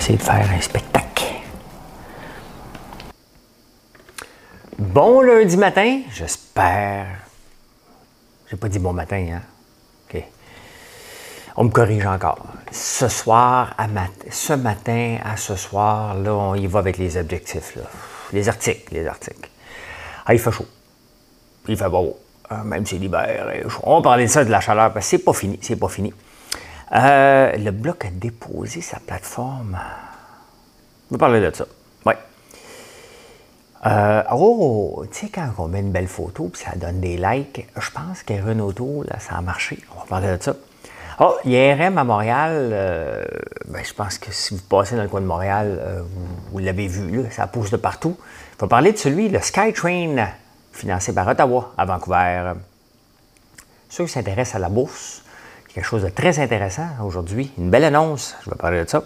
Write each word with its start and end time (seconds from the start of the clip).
Essayer 0.00 0.16
de 0.16 0.22
faire 0.22 0.50
un 0.50 0.60
spectacle. 0.62 1.26
Bon 4.78 5.20
lundi 5.20 5.58
matin, 5.58 6.00
j'espère. 6.10 7.06
J'ai 8.48 8.56
pas 8.56 8.68
dit 8.68 8.78
bon 8.78 8.94
matin, 8.94 9.26
hein? 9.34 9.42
OK. 10.08 10.24
On 11.56 11.64
me 11.64 11.68
corrige 11.68 12.06
encore. 12.06 12.46
Ce 12.72 13.08
soir, 13.08 13.74
à 13.76 13.88
mat 13.88 14.10
ce 14.30 14.54
matin 14.54 15.18
à 15.22 15.36
ce 15.36 15.54
soir, 15.54 16.14
là, 16.14 16.34
on 16.34 16.54
y 16.54 16.66
va 16.66 16.78
avec 16.78 16.96
les 16.96 17.18
objectifs. 17.18 17.76
Là. 17.76 17.82
Les 18.32 18.48
articles, 18.48 18.94
les 18.94 19.06
articles. 19.06 19.50
Ah, 20.24 20.32
il 20.32 20.40
fait 20.40 20.50
chaud. 20.50 20.66
Il 21.68 21.76
fait 21.76 21.90
beau. 21.90 22.18
Ah, 22.48 22.64
même 22.64 22.86
si 22.86 22.98
l'hiver. 22.98 23.52
On 23.82 24.00
parler 24.00 24.24
de 24.24 24.30
ça, 24.30 24.46
de 24.46 24.50
la 24.50 24.60
chaleur, 24.60 24.94
parce 24.94 25.04
que 25.04 25.10
c'est 25.10 25.24
pas 25.24 25.34
fini. 25.34 25.58
C'est 25.60 25.76
pas 25.76 25.88
fini. 25.88 26.14
Euh, 26.92 27.52
le 27.56 27.70
bloc 27.70 28.04
a 28.04 28.10
déposé 28.10 28.80
sa 28.80 28.98
plateforme. 28.98 29.78
On 31.10 31.14
va 31.14 31.18
parler 31.18 31.40
de 31.40 31.54
ça. 31.54 31.64
Oui. 32.04 32.14
Euh, 33.86 34.22
oh, 34.32 35.04
tu 35.10 35.26
sais, 35.26 35.28
quand 35.32 35.48
on 35.58 35.68
met 35.68 35.80
une 35.80 35.92
belle 35.92 36.08
photo 36.08 36.50
et 36.52 36.56
ça 36.56 36.76
donne 36.76 37.00
des 37.00 37.16
likes, 37.16 37.66
je 37.76 37.90
pense 37.90 38.22
que 38.22 38.34
Renault, 38.34 39.04
là, 39.08 39.20
ça 39.20 39.36
a 39.36 39.40
marché. 39.40 39.78
On 39.94 40.00
va 40.00 40.06
parler 40.06 40.36
de 40.36 40.42
ça. 40.42 40.54
Oh, 41.20 41.36
IRM 41.44 41.98
à 41.98 42.04
Montréal, 42.04 42.70
euh, 42.72 43.24
ben, 43.68 43.84
je 43.84 43.92
pense 43.92 44.18
que 44.18 44.32
si 44.32 44.54
vous 44.54 44.62
passez 44.62 44.96
dans 44.96 45.02
le 45.02 45.08
coin 45.08 45.20
de 45.20 45.26
Montréal, 45.26 46.04
vous, 46.50 46.58
l'avez 46.58 46.88
vu, 46.88 47.24
ça 47.30 47.46
pousse 47.46 47.70
de 47.70 47.76
partout. 47.76 48.16
Il 48.54 48.58
faut 48.58 48.66
parler 48.66 48.92
de 48.92 48.96
celui, 48.96 49.28
le 49.28 49.38
SkyTrain, 49.38 50.28
financé 50.72 51.14
par 51.14 51.28
Ottawa 51.28 51.72
à 51.76 51.84
Vancouver. 51.84 52.54
Ceux 53.90 54.04
qui 54.04 54.12
s'intéressent 54.12 54.56
à 54.56 54.58
la 54.60 54.70
bourse, 54.70 55.22
quelque 55.74 55.84
chose 55.84 56.02
de 56.02 56.08
très 56.08 56.38
intéressant 56.38 56.86
aujourd'hui. 57.04 57.52
Une 57.58 57.70
belle 57.70 57.84
annonce, 57.84 58.36
je 58.44 58.50
vais 58.50 58.56
parler 58.56 58.84
de 58.84 58.88
ça. 58.88 59.02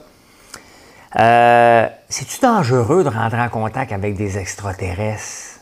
Euh, 1.16 1.88
C'est-tu 2.08 2.40
dangereux 2.40 3.04
de 3.04 3.08
rentrer 3.08 3.40
en 3.40 3.48
contact 3.48 3.92
avec 3.92 4.16
des 4.16 4.38
extraterrestres? 4.38 5.60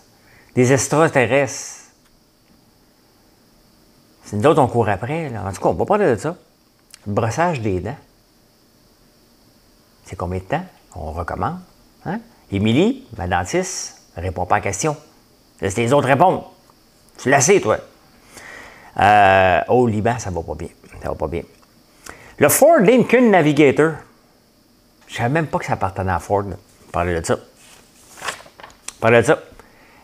Des 0.54 0.72
extraterrestres? 0.72 1.82
C'est 4.24 4.36
nous 4.36 4.46
autres, 4.46 4.62
on 4.62 4.68
court 4.68 4.88
après. 4.88 5.28
Là. 5.28 5.44
En 5.46 5.52
tout 5.52 5.60
cas, 5.60 5.68
on 5.68 5.74
va 5.74 5.84
parler 5.84 6.06
de 6.06 6.16
ça. 6.16 6.36
Le 7.06 7.12
brossage 7.12 7.60
des 7.60 7.80
dents. 7.80 7.96
C'est 10.04 10.16
combien 10.16 10.38
de 10.38 10.44
temps? 10.44 10.64
On 10.94 11.12
recommande. 11.12 11.58
Hein? 12.06 12.20
Émilie, 12.50 13.06
ma 13.16 13.26
dentiste, 13.26 14.02
ne 14.16 14.22
répond 14.22 14.46
pas 14.46 14.56
à 14.56 14.58
la 14.58 14.62
question. 14.62 14.96
Laisse 15.60 15.76
les 15.76 15.92
autres 15.92 16.08
répondre. 16.08 16.50
Tu 17.18 17.28
l'as 17.28 17.40
sais, 17.40 17.60
toi. 17.60 17.78
Euh, 18.98 19.60
au 19.68 19.86
Liban, 19.86 20.18
ça 20.18 20.30
va 20.30 20.42
pas 20.42 20.54
bien. 20.54 20.68
Pas 21.18 21.26
bien. 21.26 21.42
Le 22.38 22.48
Ford 22.48 22.78
Lincoln 22.78 23.30
Navigator. 23.30 23.92
Je 25.06 25.16
savais 25.16 25.28
même 25.28 25.46
pas 25.46 25.58
que 25.58 25.66
ça 25.66 25.74
appartenait 25.74 26.12
à 26.12 26.18
Ford. 26.18 26.44
Parler 26.90 27.20
de 27.20 27.26
ça. 27.26 27.38
Parler 29.00 29.18
de 29.18 29.26
ça. 29.26 29.38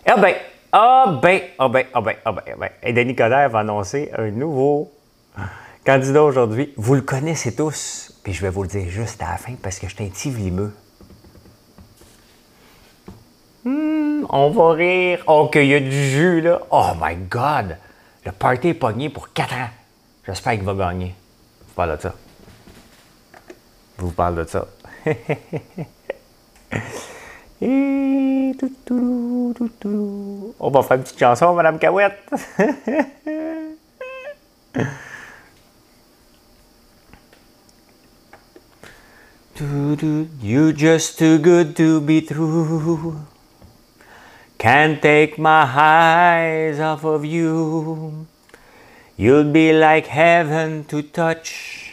Eh 0.07 0.21
bien, 0.21 0.35
ah 0.73 1.19
ben, 1.23 1.41
ah 1.59 1.69
ben, 1.69 1.87
ah 1.93 2.01
ben, 2.01 2.15
ah 2.25 2.33
ben, 2.33 2.43
ah 2.47 2.57
ben. 2.59 2.71
Et 2.83 2.93
Denis 2.93 3.15
Coderre 3.15 3.49
va 3.49 3.61
annoncer 3.61 4.11
un 4.17 4.31
nouveau 4.31 4.93
candidat 5.85 6.23
aujourd'hui. 6.23 6.73
Vous 6.77 6.95
le 6.95 7.01
connaissez 7.01 7.55
tous, 7.55 8.13
puis 8.23 8.35
je 8.35 8.43
vais 8.43 8.51
vous 8.51 8.63
le 8.63 8.69
dire 8.69 8.89
juste 8.89 9.23
à 9.23 9.31
la 9.31 9.37
fin 9.39 9.55
parce 9.63 9.79
que 9.79 9.89
je 9.89 9.95
suis 9.95 10.05
un 10.05 10.09
petit 10.09 10.31
vlimeux. 10.31 10.75
Hmm, 13.65 14.25
on 14.29 14.51
va 14.51 14.73
rire. 14.73 15.25
Oh, 15.27 15.49
qu'il 15.51 15.67
y 15.67 15.75
a 15.75 15.81
du 15.81 15.91
jus, 15.91 16.41
là. 16.43 16.61
Oh 16.71 16.91
my 17.01 17.17
God! 17.17 17.77
Le 18.25 18.33
party 18.33 18.69
est 18.69 18.75
pogné 18.75 19.09
pour 19.09 19.33
4 19.33 19.55
ans. 19.55 19.69
J'espère 20.29 20.57
qu'il 20.57 20.63
va 20.65 20.75
gagner. 20.75 21.15
Je 21.17 21.65
vous 21.65 21.75
parle 21.75 21.97
de 21.97 22.03
ça. 22.03 22.15
Je 23.97 24.03
vous 24.03 24.11
parle 24.11 24.35
de 24.35 24.45
ça. 24.45 24.69
On 30.61 30.71
va 30.71 30.83
faire 30.83 30.99
une 30.99 31.03
petite 31.03 31.19
chanson, 31.19 31.55
Madame 31.55 31.79
Cahouette. 31.79 32.19
You're 40.43 40.73
just 40.77 41.19
too 41.19 41.39
good 41.39 41.75
to 41.77 42.03
be 42.03 42.21
true. 42.21 43.17
Can't 44.59 45.01
take 45.01 45.39
my 45.39 45.65
eyes 45.65 46.79
off 46.81 47.03
of 47.05 47.25
you. 47.25 48.27
You'll 49.21 49.51
be 49.51 49.73
like 49.73 50.07
heaven 50.07 50.85
to 50.85 51.03
touch. 51.03 51.93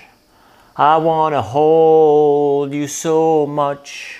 I 0.77 0.97
wanna 0.97 1.41
hold 1.41 2.71
you 2.71 2.85
so 2.87 3.47
much. 3.47 4.19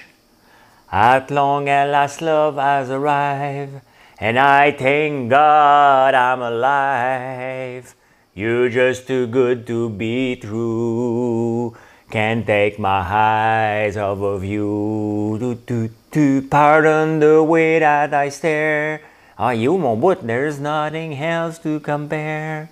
At 0.91 1.29
long 1.29 1.69
at 1.69 1.89
last, 1.89 2.23
love 2.23 2.55
has 2.55 2.89
arrived, 2.89 3.81
and 4.17 4.39
I 4.39 4.71
thank 4.71 5.29
God 5.29 6.15
I'm 6.15 6.41
alive. 6.41 7.93
You're 8.33 8.69
just 8.69 9.05
too 9.05 9.27
good 9.27 9.67
to 9.67 9.87
be 9.91 10.37
true. 10.37 11.77
Can't 12.09 12.47
take 12.47 12.79
my 12.79 13.05
eyes 13.05 13.97
off 13.97 14.17
of 14.17 14.43
you. 14.43 15.37
Do, 15.39 15.53
do, 15.53 15.89
do. 16.09 16.41
Pardon 16.41 17.19
the 17.19 17.43
way 17.43 17.77
that 17.77 18.15
I 18.15 18.29
stare. 18.29 19.03
Ah, 19.37 19.51
you, 19.51 19.77
mon 19.77 19.99
bout, 19.99 20.25
there's 20.25 20.59
nothing 20.59 21.13
else 21.13 21.59
to 21.59 21.79
compare. 21.81 22.71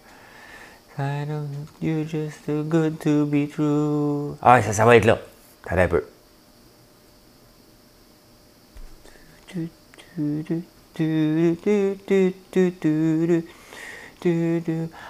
I 0.96 1.26
don't, 1.26 1.68
you're 1.82 2.06
just 2.06 2.46
too 2.46 2.64
good 2.66 3.02
to 3.02 3.26
be 3.26 3.48
true. 3.48 4.38
Ah, 4.44 4.62
ça, 4.62 4.74
ça 4.74 4.86
va 4.86 4.96
être 4.96 5.06
là. 5.06 5.18
Attends 5.66 5.82
un 5.82 5.88
peu. 5.88 6.04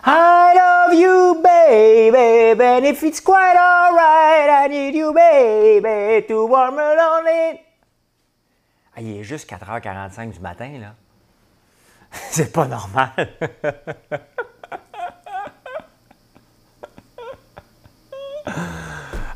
I 0.05 0.53
love 0.55 0.93
you, 0.93 1.41
baby, 1.43 2.63
and 2.63 2.85
if 2.85 3.03
it's 3.03 3.19
quite 3.19 3.57
alright, 3.57 4.49
I 4.49 4.67
need 4.69 4.95
you, 4.95 5.13
baby, 5.13 6.25
to 6.27 6.47
warm 6.47 6.77
me 6.77 6.95
lonely. 6.95 7.59
Ah, 8.95 9.01
il 9.01 9.17
est 9.17 9.23
juste 9.23 9.49
4h45 9.49 10.31
du 10.31 10.39
matin, 10.39 10.79
là. 10.79 10.95
C'est 12.11 12.53
pas 12.53 12.67
normal. 12.67 13.11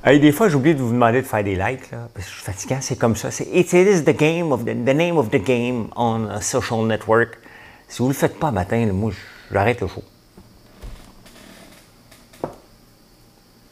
Hey, 0.03 0.19
des 0.19 0.31
fois, 0.31 0.47
j'oublie 0.47 0.73
de 0.73 0.81
vous 0.81 0.93
demander 0.93 1.21
de 1.21 1.27
faire 1.27 1.43
des 1.43 1.55
likes, 1.55 1.91
là, 1.91 2.07
parce 2.13 2.25
que 2.25 2.31
je 2.31 2.35
suis 2.35 2.45
fatiguant, 2.45 2.77
c'est 2.79 2.97
comme 2.97 3.15
ça. 3.15 3.29
C'est 3.29 3.47
it, 3.51 3.73
is 3.73 4.03
the 4.03 4.15
game 4.15 4.51
of 4.51 4.63
the, 4.63 4.73
name 4.73 5.17
of 5.17 5.29
the 5.29 5.43
game 5.43 5.87
on 5.95 6.29
a 6.29 6.39
social 6.39 6.85
network. 6.85 7.37
Si 7.89 7.99
vous 7.99 8.05
ne 8.05 8.13
le 8.13 8.17
faites 8.17 8.39
pas 8.39 8.51
matin, 8.51 8.85
moi, 8.93 9.11
j'arrête 9.51 9.81
le 9.81 9.87
show. 9.87 10.03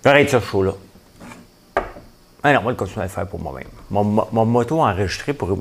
J'arrête 0.03 0.29
ce 0.29 0.39
show-là. 0.39 0.73
Ah 2.43 2.53
non, 2.53 2.61
moi, 2.63 2.73
je 2.73 2.77
continue 2.77 2.99
à 2.99 3.03
le 3.03 3.09
faire 3.09 3.27
pour 3.27 3.39
moi-même. 3.39 3.69
Mon, 3.89 4.03
moto 4.45 4.81
enregistré 4.81 5.33
pour, 5.33 5.57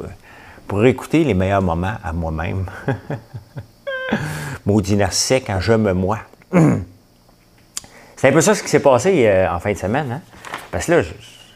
pour 0.66 0.84
écouter 0.84 1.24
les 1.24 1.34
meilleurs 1.34 1.62
moments 1.62 1.94
à 2.02 2.12
moi-même. 2.12 2.66
Maudit 4.66 4.98
sec 5.10 5.44
quand 5.46 5.60
je 5.60 5.72
me 5.74 5.92
moi. 5.92 6.18
C'est 8.24 8.30
un 8.30 8.32
peu 8.32 8.40
ça 8.40 8.54
ce 8.54 8.62
qui 8.62 8.70
s'est 8.70 8.80
passé 8.80 9.26
euh, 9.26 9.50
en 9.50 9.60
fin 9.60 9.70
de 9.70 9.76
semaine. 9.76 10.10
Hein? 10.10 10.22
Parce 10.70 10.86
que 10.86 10.92
là, 10.92 11.02
je, 11.02 11.10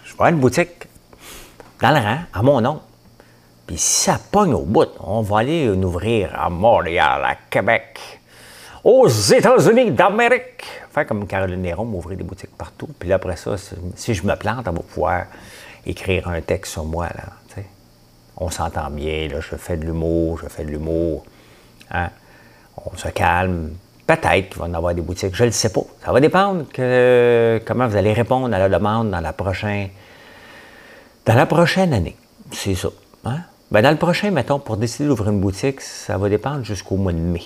je 0.05 0.29
une 0.29 0.39
boutique 0.39 0.87
dans 1.81 1.89
le 1.89 1.97
rang, 1.97 2.19
à 2.31 2.43
mon 2.43 2.61
nom. 2.61 2.83
Puis 3.67 3.79
si 3.79 4.05
ça 4.05 4.21
pogne 4.31 4.53
au 4.53 4.67
bout, 4.67 4.91
on 5.01 5.23
va 5.23 5.39
aller 5.39 5.71
ouvrir 5.71 6.39
à 6.39 6.51
Montréal, 6.51 7.25
à 7.25 7.37
Québec, 7.49 7.99
aux 8.85 9.09
États-Unis 9.09 9.93
d'Amérique. 9.93 10.63
Faire 10.93 11.07
comme 11.07 11.27
Caroline 11.27 11.63
Néron, 11.63 11.87
m'ouvrir 11.87 12.19
des 12.19 12.25
boutiques 12.25 12.55
partout. 12.55 12.91
Puis 12.99 13.09
là, 13.09 13.15
après 13.15 13.37
ça, 13.37 13.55
si 13.97 14.13
je 14.13 14.27
me 14.27 14.37
plante, 14.37 14.69
on 14.69 14.73
va 14.73 14.83
pouvoir 14.83 15.25
écrire 15.87 16.29
un 16.29 16.43
texte 16.43 16.73
sur 16.73 16.85
moi. 16.85 17.07
Là, 17.07 17.63
on 18.37 18.51
s'entend 18.51 18.91
bien, 18.91 19.27
là, 19.29 19.41
je 19.41 19.57
fais 19.57 19.79
de 19.79 19.87
l'humour, 19.87 20.39
je 20.43 20.49
fais 20.49 20.65
de 20.65 20.71
l'humour. 20.71 21.25
Hein? 21.91 22.11
On 22.85 22.95
se 22.95 23.09
calme. 23.09 23.71
Peut-être 24.09 24.49
qu'il 24.49 24.59
va 24.59 24.67
y 24.67 24.71
en 24.71 24.75
avoir 24.75 24.95
des 24.95 25.03
boutiques, 25.03 25.35
je 25.35 25.43
ne 25.43 25.49
le 25.49 25.53
sais 25.53 25.69
pas. 25.69 25.83
Ça 26.03 26.13
va 26.13 26.19
dépendre 26.19 26.65
comment 27.67 27.87
vous 27.87 27.97
allez 27.97 28.15
répondre 28.15 28.55
à 28.55 28.59
la 28.59 28.71
demande 28.71 29.11
dans 29.11 29.21
la 29.21 29.35
prochaine 29.35 29.91
Dans 31.27 31.35
la 31.35 31.45
prochaine 31.45 31.93
année, 31.93 32.17
c'est 32.51 32.75
ça. 32.75 32.89
Hein? 33.27 33.41
Ben 33.71 33.83
dans 33.83 33.91
le 33.91 33.99
prochain, 33.99 34.31
mettons, 34.31 34.61
pour 34.61 34.79
décider 34.79 35.07
d'ouvrir 35.07 35.31
une 35.31 35.41
boutique, 35.41 35.83
ça 35.83 36.17
va 36.17 36.31
dépendre 36.31 36.65
jusqu'au 36.65 36.97
mois 36.97 37.13
de 37.13 37.19
mai. 37.19 37.43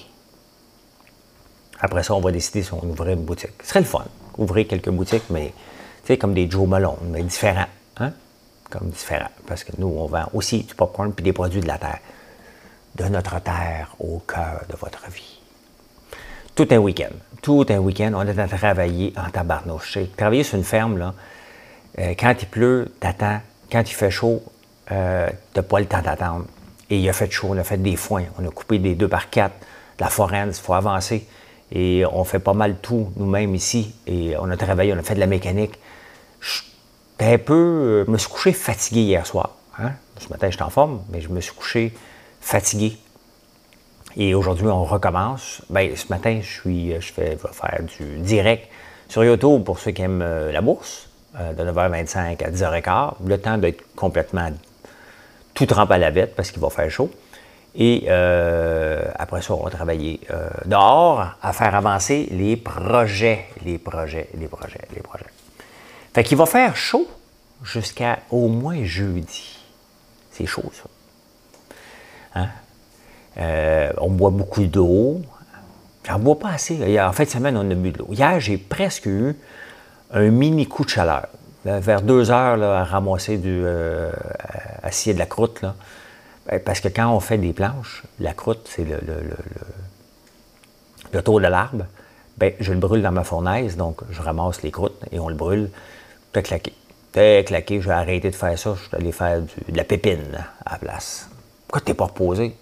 Après 1.81 2.05
ça, 2.05 2.14
on 2.14 2.20
va 2.20 2.31
décider 2.31 2.62
si 2.62 2.73
on 2.73 2.85
ouvrait 2.85 3.14
une 3.14 3.25
boutique. 3.25 3.61
Ce 3.61 3.70
serait 3.70 3.81
le 3.81 3.87
fun, 3.87 4.05
ouvrir 4.38 4.69
quelques 4.69 4.91
boutiques, 4.91 5.29
mais 5.31 5.53
comme 6.20 6.32
des 6.32 6.49
Joe 6.49 6.69
Malone, 6.69 6.94
mais 7.11 7.25
différents. 7.25 7.67
Hein? 7.97 8.12
Comme 8.70 8.91
différents. 8.91 9.32
Parce 9.49 9.64
que 9.64 9.73
nous, 9.79 9.88
on 9.88 10.06
vend 10.06 10.26
aussi 10.32 10.62
du 10.62 10.76
popcorn 10.76 11.12
puis 11.12 11.25
des 11.25 11.32
produits 11.32 11.61
de 11.61 11.67
la 11.67 11.79
terre. 11.79 11.99
De 12.94 13.05
notre 13.06 13.41
terre 13.41 13.97
au 13.99 14.20
cœur 14.20 14.62
de 14.70 14.76
votre 14.76 15.11
vie. 15.11 15.31
Tout 16.54 16.69
un 16.70 16.78
week-end. 16.78 17.14
Tout 17.40 17.64
un 17.70 17.78
week-end, 17.78 18.12
on 18.14 18.26
est 18.26 18.38
à 18.38 18.46
travailler 18.46 19.14
en 19.16 19.31
tabarnouche. 19.31 19.99
Travailler 20.16 20.43
sur 20.43 20.58
une 20.58 20.64
ferme, 20.64 20.99
là, 20.99 21.14
euh, 21.99 22.14
quand 22.19 22.34
il 22.40 22.46
pleut, 22.46 22.93
t'attends. 23.00 23.40
Quand 23.70 23.81
il 23.81 23.94
fait 23.94 24.10
chaud, 24.10 24.43
euh, 24.90 25.31
t'as 25.54 25.62
pas 25.62 25.81
le 25.81 25.87
temps 25.87 26.02
d'attendre. 26.02 26.44
Et 26.90 26.99
il 26.99 27.08
a 27.08 27.14
fait 27.14 27.31
chaud, 27.31 27.49
on 27.50 27.58
a 27.58 27.64
fait 27.64 27.78
des 27.78 27.96
foins, 27.96 28.25
on 28.38 28.46
a 28.46 28.50
coupé 28.50 28.78
des 28.78 28.94
deux 28.94 29.08
par 29.08 29.31
quatre, 29.31 29.54
de 29.99 30.04
la 30.04 30.10
foraine, 30.10 30.49
il 30.49 30.54
faut 30.54 30.75
avancer. 30.75 31.26
Et 31.75 32.04
on 32.12 32.22
fait 32.25 32.38
pas 32.38 32.52
mal 32.52 32.76
tout 32.82 33.10
nous-mêmes 33.16 33.54
ici. 33.54 33.94
Et 34.06 34.34
on 34.38 34.50
a 34.50 34.56
travaillé, 34.58 34.93
on 34.93 34.99
a 34.99 35.02
fait 35.02 35.14
de 35.14 35.20
la 35.20 35.26
mécanique. 35.26 35.78
Un 37.19 37.38
peu. 37.38 37.54
Euh, 37.54 38.04
je 38.06 38.10
me 38.10 38.19
suis 38.19 38.28
couché 38.28 38.52
fatigué 38.52 39.00
hier 39.00 39.26
soir. 39.26 39.56
Hein? 39.78 39.93
Ce 40.19 40.28
matin, 40.28 40.50
j'étais 40.50 40.62
en 40.62 40.70
forme, 40.70 41.00
mais 41.10 41.22
je 41.22 41.31
me 41.31 41.40
suis 41.40 41.54
couché 41.54 41.94
fatigué. 42.43 42.99
Et 44.17 44.35
aujourd'hui, 44.35 44.67
on 44.67 44.85
recommence. 44.85 45.62
Bien, 45.70 45.91
ce 45.97 46.09
matin, 46.09 46.41
je 46.43 46.61
suis, 46.61 47.00
je 47.00 47.14
vais 47.14 47.37
faire 47.37 47.81
du 47.99 48.19
direct 48.19 48.69
sur 49.09 49.25
YouTube 49.25 49.64
pour 49.64 49.79
ceux 49.79 49.93
qui 49.93 50.03
aiment 50.03 50.23
euh, 50.23 50.53
la 50.53 50.61
bourse, 50.61 51.09
euh, 51.38 51.53
de 51.53 51.70
9h25 51.70 52.44
à 52.44 52.50
10h15. 52.50 53.14
Le 53.26 53.38
temps 53.38 53.59
d'être 53.59 53.82
complètement 53.94 54.50
tout 55.55 55.67
trempé 55.67 55.94
à 55.94 55.99
la 55.99 56.11
vête 56.11 56.35
parce 56.35 56.50
qu'il 56.50 56.61
va 56.61 56.70
faire 56.70 56.91
chaud. 56.91 57.11
Et 57.75 58.05
euh, 58.09 59.03
après 59.19 59.41
ça, 59.41 59.55
on 59.55 59.64
va 59.64 59.70
travailler 59.70 60.20
dehors 60.67 61.26
à 61.41 61.53
faire 61.55 61.75
avancer 61.75 62.29
les 62.31 62.59
projets, 62.59 63.47
les 63.64 63.79
projets, 63.79 64.29
les 64.35 64.47
projets, 64.47 64.81
les 64.94 65.00
projets. 65.00 65.25
Fait 66.12 66.23
qu'il 66.23 66.37
va 66.37 66.44
faire 66.44 66.76
chaud 66.76 67.09
jusqu'à 67.64 68.19
au 68.31 68.49
moins 68.49 68.85
jeudi. 68.85 69.59
C'est 70.31 70.47
chaud, 70.47 70.70
ça. 70.75 70.88
Hein? 72.35 72.49
Euh, 73.38 73.93
on 73.99 74.11
boit 74.11 74.31
beaucoup 74.31 74.64
d'eau. 74.64 75.23
J'en 76.06 76.19
bois 76.19 76.38
pas 76.38 76.50
assez. 76.50 77.00
En 77.00 77.12
fin 77.12 77.25
de 77.25 77.29
semaine, 77.29 77.56
on 77.56 77.70
a 77.70 77.75
bu 77.75 77.93
de 77.93 77.99
l'eau. 77.99 78.08
Hier, 78.11 78.40
j'ai 78.40 78.58
presque 78.58 79.06
eu 79.06 79.37
un 80.12 80.31
mini 80.31 80.67
coup 80.67 80.84
de 80.84 80.90
chaleur. 80.90 81.29
Vers 81.64 82.02
deux 82.02 82.31
heures, 82.31 82.61
à 82.61 82.84
ramasser 82.84 83.38
du, 83.38 83.62
euh, 83.64 84.11
à 84.82 84.88
de 84.90 85.19
la 85.19 85.26
croûte. 85.26 85.62
Là. 85.62 85.75
Ben, 86.46 86.61
parce 86.61 86.81
que 86.81 86.88
quand 86.88 87.08
on 87.14 87.20
fait 87.20 87.38
des 87.38 87.52
planches, 87.52 88.02
la 88.19 88.32
croûte, 88.32 88.69
c'est 88.69 88.84
le, 88.84 88.99
le, 89.06 89.23
de 91.12 91.46
l'arbre. 91.46 91.85
Ben, 92.37 92.52
je 92.58 92.73
le 92.73 92.78
brûle 92.81 93.02
dans 93.02 93.12
ma 93.12 93.23
fournaise, 93.23 93.76
donc 93.76 94.00
je 94.11 94.20
ramasse 94.20 94.62
les 94.62 94.73
croûtes 94.73 95.00
et 95.12 95.20
on 95.20 95.28
le 95.28 95.37
brûle. 95.37 95.70
T'as 96.32 96.43
claqué. 96.43 96.73
T'as 97.12 97.43
claqué, 97.44 97.81
j'ai 97.81 97.90
arrêté 97.90 98.31
de 98.31 98.35
faire 98.35 98.58
ça. 98.58 98.75
Je 98.75 98.88
suis 98.88 98.96
allé 98.96 99.12
faire 99.12 99.40
de 99.40 99.76
la 99.76 99.85
pépine 99.85 100.44
à 100.64 100.73
la 100.73 100.78
place. 100.78 101.28
Pourquoi 101.69 101.82
t'es 101.82 101.94
pas 101.94 102.06
reposé? 102.06 102.56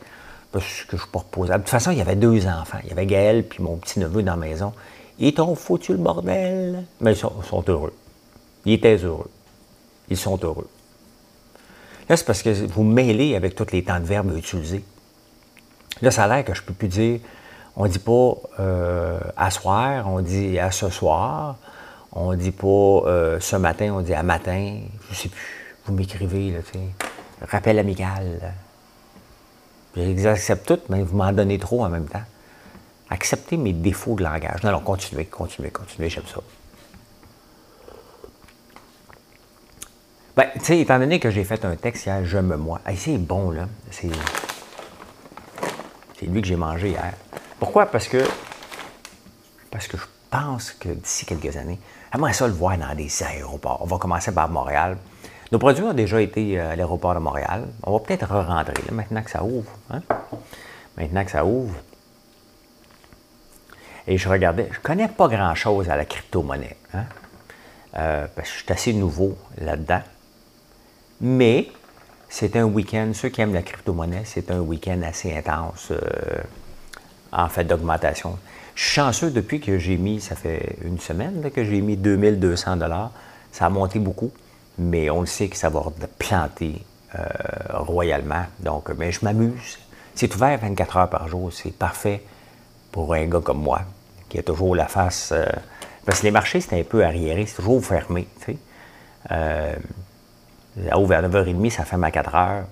Parce 0.52 0.64
que 0.84 0.96
je 0.96 1.02
suis 1.02 1.10
pas 1.10 1.20
reposable. 1.20 1.60
De 1.60 1.64
toute 1.64 1.70
façon, 1.70 1.90
il 1.92 1.98
y 1.98 2.00
avait 2.00 2.16
deux 2.16 2.46
enfants. 2.46 2.78
Il 2.82 2.88
y 2.88 2.92
avait 2.92 3.06
Gaël 3.06 3.44
puis 3.44 3.62
mon 3.62 3.76
petit-neveu 3.76 4.22
dans 4.22 4.32
la 4.32 4.38
maison. 4.38 4.72
Ils 5.18 5.34
t'ont 5.34 5.54
foutu 5.54 5.92
le 5.92 5.98
bordel. 5.98 6.84
Mais 7.00 7.12
ils 7.12 7.16
sont, 7.16 7.64
heureux. 7.68 7.94
Ils 8.64 8.74
étaient 8.74 8.96
heureux. 8.96 9.30
Ils 10.08 10.16
sont 10.16 10.38
heureux. 10.42 10.68
Là, 12.08 12.16
c'est 12.16 12.24
parce 12.24 12.42
que 12.42 12.66
vous 12.66 12.82
mêlez 12.82 13.36
avec 13.36 13.54
tous 13.54 13.70
les 13.72 13.84
temps 13.84 14.00
de 14.00 14.04
verbe 14.04 14.36
utilisés. 14.36 14.82
Là, 16.02 16.10
ça 16.10 16.24
a 16.24 16.28
l'air 16.28 16.44
que 16.44 16.54
je 16.54 16.62
ne 16.62 16.66
peux 16.66 16.74
plus 16.74 16.88
dire, 16.88 17.20
on 17.76 17.84
ne 17.84 17.88
dit 17.88 17.98
pas 17.98 18.34
euh, 18.58 19.20
à 19.36 19.50
soir, 19.50 20.08
on 20.08 20.20
dit 20.20 20.58
à 20.58 20.70
ce 20.70 20.88
soir. 20.88 21.56
On 22.12 22.32
ne 22.32 22.36
dit 22.36 22.50
pas 22.50 22.66
euh, 22.66 23.38
ce 23.38 23.56
matin, 23.56 23.92
on 23.94 24.00
dit 24.00 24.14
à 24.14 24.22
matin. 24.22 24.80
Je 25.06 25.10
ne 25.10 25.14
sais 25.14 25.28
plus. 25.28 25.76
Vous 25.86 25.94
m'écrivez, 25.94 26.50
là, 26.50 26.58
tu 26.60 26.72
sais. 26.72 26.84
Rappel 27.46 27.78
amical. 27.78 28.52
Je 29.96 30.02
les 30.02 30.26
accepte 30.26 30.66
toutes, 30.66 30.88
mais 30.88 31.02
vous 31.02 31.16
m'en 31.16 31.32
donnez 31.32 31.58
trop 31.58 31.84
en 31.84 31.88
même 31.88 32.06
temps. 32.06 32.22
Acceptez 33.08 33.56
mes 33.56 33.72
défauts 33.72 34.14
de 34.14 34.22
langage. 34.22 34.62
Non, 34.62 34.70
non, 34.70 34.80
continuez, 34.80 35.24
continuez, 35.24 35.70
continuez, 35.70 36.08
j'aime 36.08 36.26
ça. 36.32 36.40
Ben, 40.36 40.46
tu 40.54 40.60
sais, 40.60 40.78
étant 40.78 40.98
donné 40.98 41.18
que 41.18 41.30
j'ai 41.30 41.42
fait 41.42 41.64
un 41.64 41.74
texte 41.74 42.06
hier, 42.06 42.24
je 42.24 42.38
me 42.38 42.56
moi. 42.56 42.80
c'est 42.96 43.18
bon, 43.18 43.50
là. 43.50 43.66
C'est. 43.90 44.10
C'est 46.18 46.26
lui 46.26 46.40
que 46.40 46.46
j'ai 46.46 46.56
mangé 46.56 46.90
hier. 46.90 47.14
Pourquoi? 47.58 47.86
Parce 47.86 48.06
que. 48.06 48.24
Parce 49.70 49.88
que 49.88 49.96
je 49.96 50.04
pense 50.30 50.70
que 50.72 50.88
d'ici 50.88 51.26
quelques 51.26 51.56
années, 51.56 51.80
j'aimerais 52.12 52.32
ça 52.32 52.46
le 52.46 52.52
voir 52.52 52.78
dans 52.78 52.94
des 52.94 53.22
aéroports. 53.22 53.80
On 53.82 53.86
va 53.86 53.98
commencer 53.98 54.32
par 54.32 54.48
Montréal. 54.48 54.96
Nos 55.52 55.58
produits 55.58 55.82
ont 55.82 55.92
déjà 55.92 56.20
été 56.20 56.58
euh, 56.60 56.72
à 56.72 56.76
l'aéroport 56.76 57.14
de 57.14 57.18
Montréal. 57.18 57.66
On 57.82 57.92
va 57.92 57.98
peut-être 57.98 58.26
re-rentrer 58.26 58.84
maintenant 58.92 59.22
que 59.22 59.30
ça 59.30 59.42
ouvre. 59.42 59.70
Hein? 59.90 60.00
Maintenant 60.96 61.24
que 61.24 61.30
ça 61.30 61.44
ouvre. 61.44 61.74
Et 64.06 64.16
je 64.16 64.28
regardais, 64.28 64.68
je 64.70 64.78
ne 64.78 64.82
connais 64.82 65.08
pas 65.08 65.28
grand-chose 65.28 65.90
à 65.90 65.96
la 65.96 66.04
crypto-monnaie. 66.04 66.76
Hein? 66.94 67.04
Euh, 67.96 68.26
parce 68.34 68.48
que 68.48 68.54
je 68.58 68.62
suis 68.62 68.72
assez 68.72 68.92
nouveau 68.92 69.36
là-dedans. 69.58 70.02
Mais 71.20 71.68
c'est 72.28 72.54
un 72.56 72.64
week-end, 72.64 73.10
ceux 73.12 73.28
qui 73.28 73.40
aiment 73.40 73.54
la 73.54 73.62
crypto-monnaie, 73.62 74.22
c'est 74.24 74.52
un 74.52 74.60
week-end 74.60 75.02
assez 75.02 75.36
intense 75.36 75.88
euh, 75.90 75.98
en 77.32 77.48
fait 77.48 77.64
d'augmentation. 77.64 78.38
Je 78.76 78.84
suis 78.84 78.92
chanceux 78.92 79.30
depuis 79.32 79.60
que 79.60 79.78
j'ai 79.78 79.96
mis, 79.96 80.20
ça 80.20 80.36
fait 80.36 80.76
une 80.84 81.00
semaine 81.00 81.50
que 81.50 81.64
j'ai 81.64 81.80
mis 81.80 81.96
2200 81.96 82.76
dollars. 82.76 83.10
Ça 83.50 83.66
a 83.66 83.68
monté 83.68 83.98
beaucoup 83.98 84.30
mais 84.80 85.10
on 85.10 85.20
le 85.20 85.26
sait 85.26 85.48
que 85.48 85.56
ça 85.56 85.68
va 85.68 85.82
planter 86.18 86.82
euh, 87.14 87.22
royalement. 87.72 88.46
Donc, 88.60 88.88
mais 88.88 88.94
ben, 88.94 89.12
je 89.12 89.20
m'amuse. 89.22 89.78
C'est 90.14 90.34
ouvert 90.34 90.58
24 90.58 90.96
heures 90.96 91.10
par 91.10 91.28
jour. 91.28 91.52
C'est 91.52 91.76
parfait 91.76 92.24
pour 92.90 93.12
un 93.12 93.26
gars 93.26 93.40
comme 93.40 93.60
moi, 93.60 93.82
qui 94.30 94.38
a 94.38 94.42
toujours 94.42 94.74
la 94.74 94.86
face. 94.86 95.32
Euh, 95.32 95.44
parce 96.06 96.20
que 96.20 96.24
les 96.24 96.30
marchés, 96.30 96.62
c'est 96.62 96.80
un 96.80 96.82
peu 96.82 97.04
arriéré, 97.04 97.44
c'est 97.44 97.56
toujours 97.56 97.84
fermé. 97.84 98.26
Tu 98.40 98.52
sais. 98.52 98.58
Euh, 99.32 99.76
à 100.90 100.96
9h30, 100.96 101.70
ça 101.70 101.84
ferme 101.84 102.04
à 102.04 102.10
4 102.10 102.34
heures. 102.34 102.64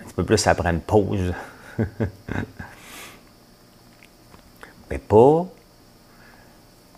Un 0.00 0.04
petit 0.04 0.14
peu 0.14 0.24
plus, 0.24 0.38
ça 0.38 0.54
prend 0.54 0.70
une 0.70 0.80
pause. 0.80 1.34
mais 4.88 4.98
pas 4.98 5.46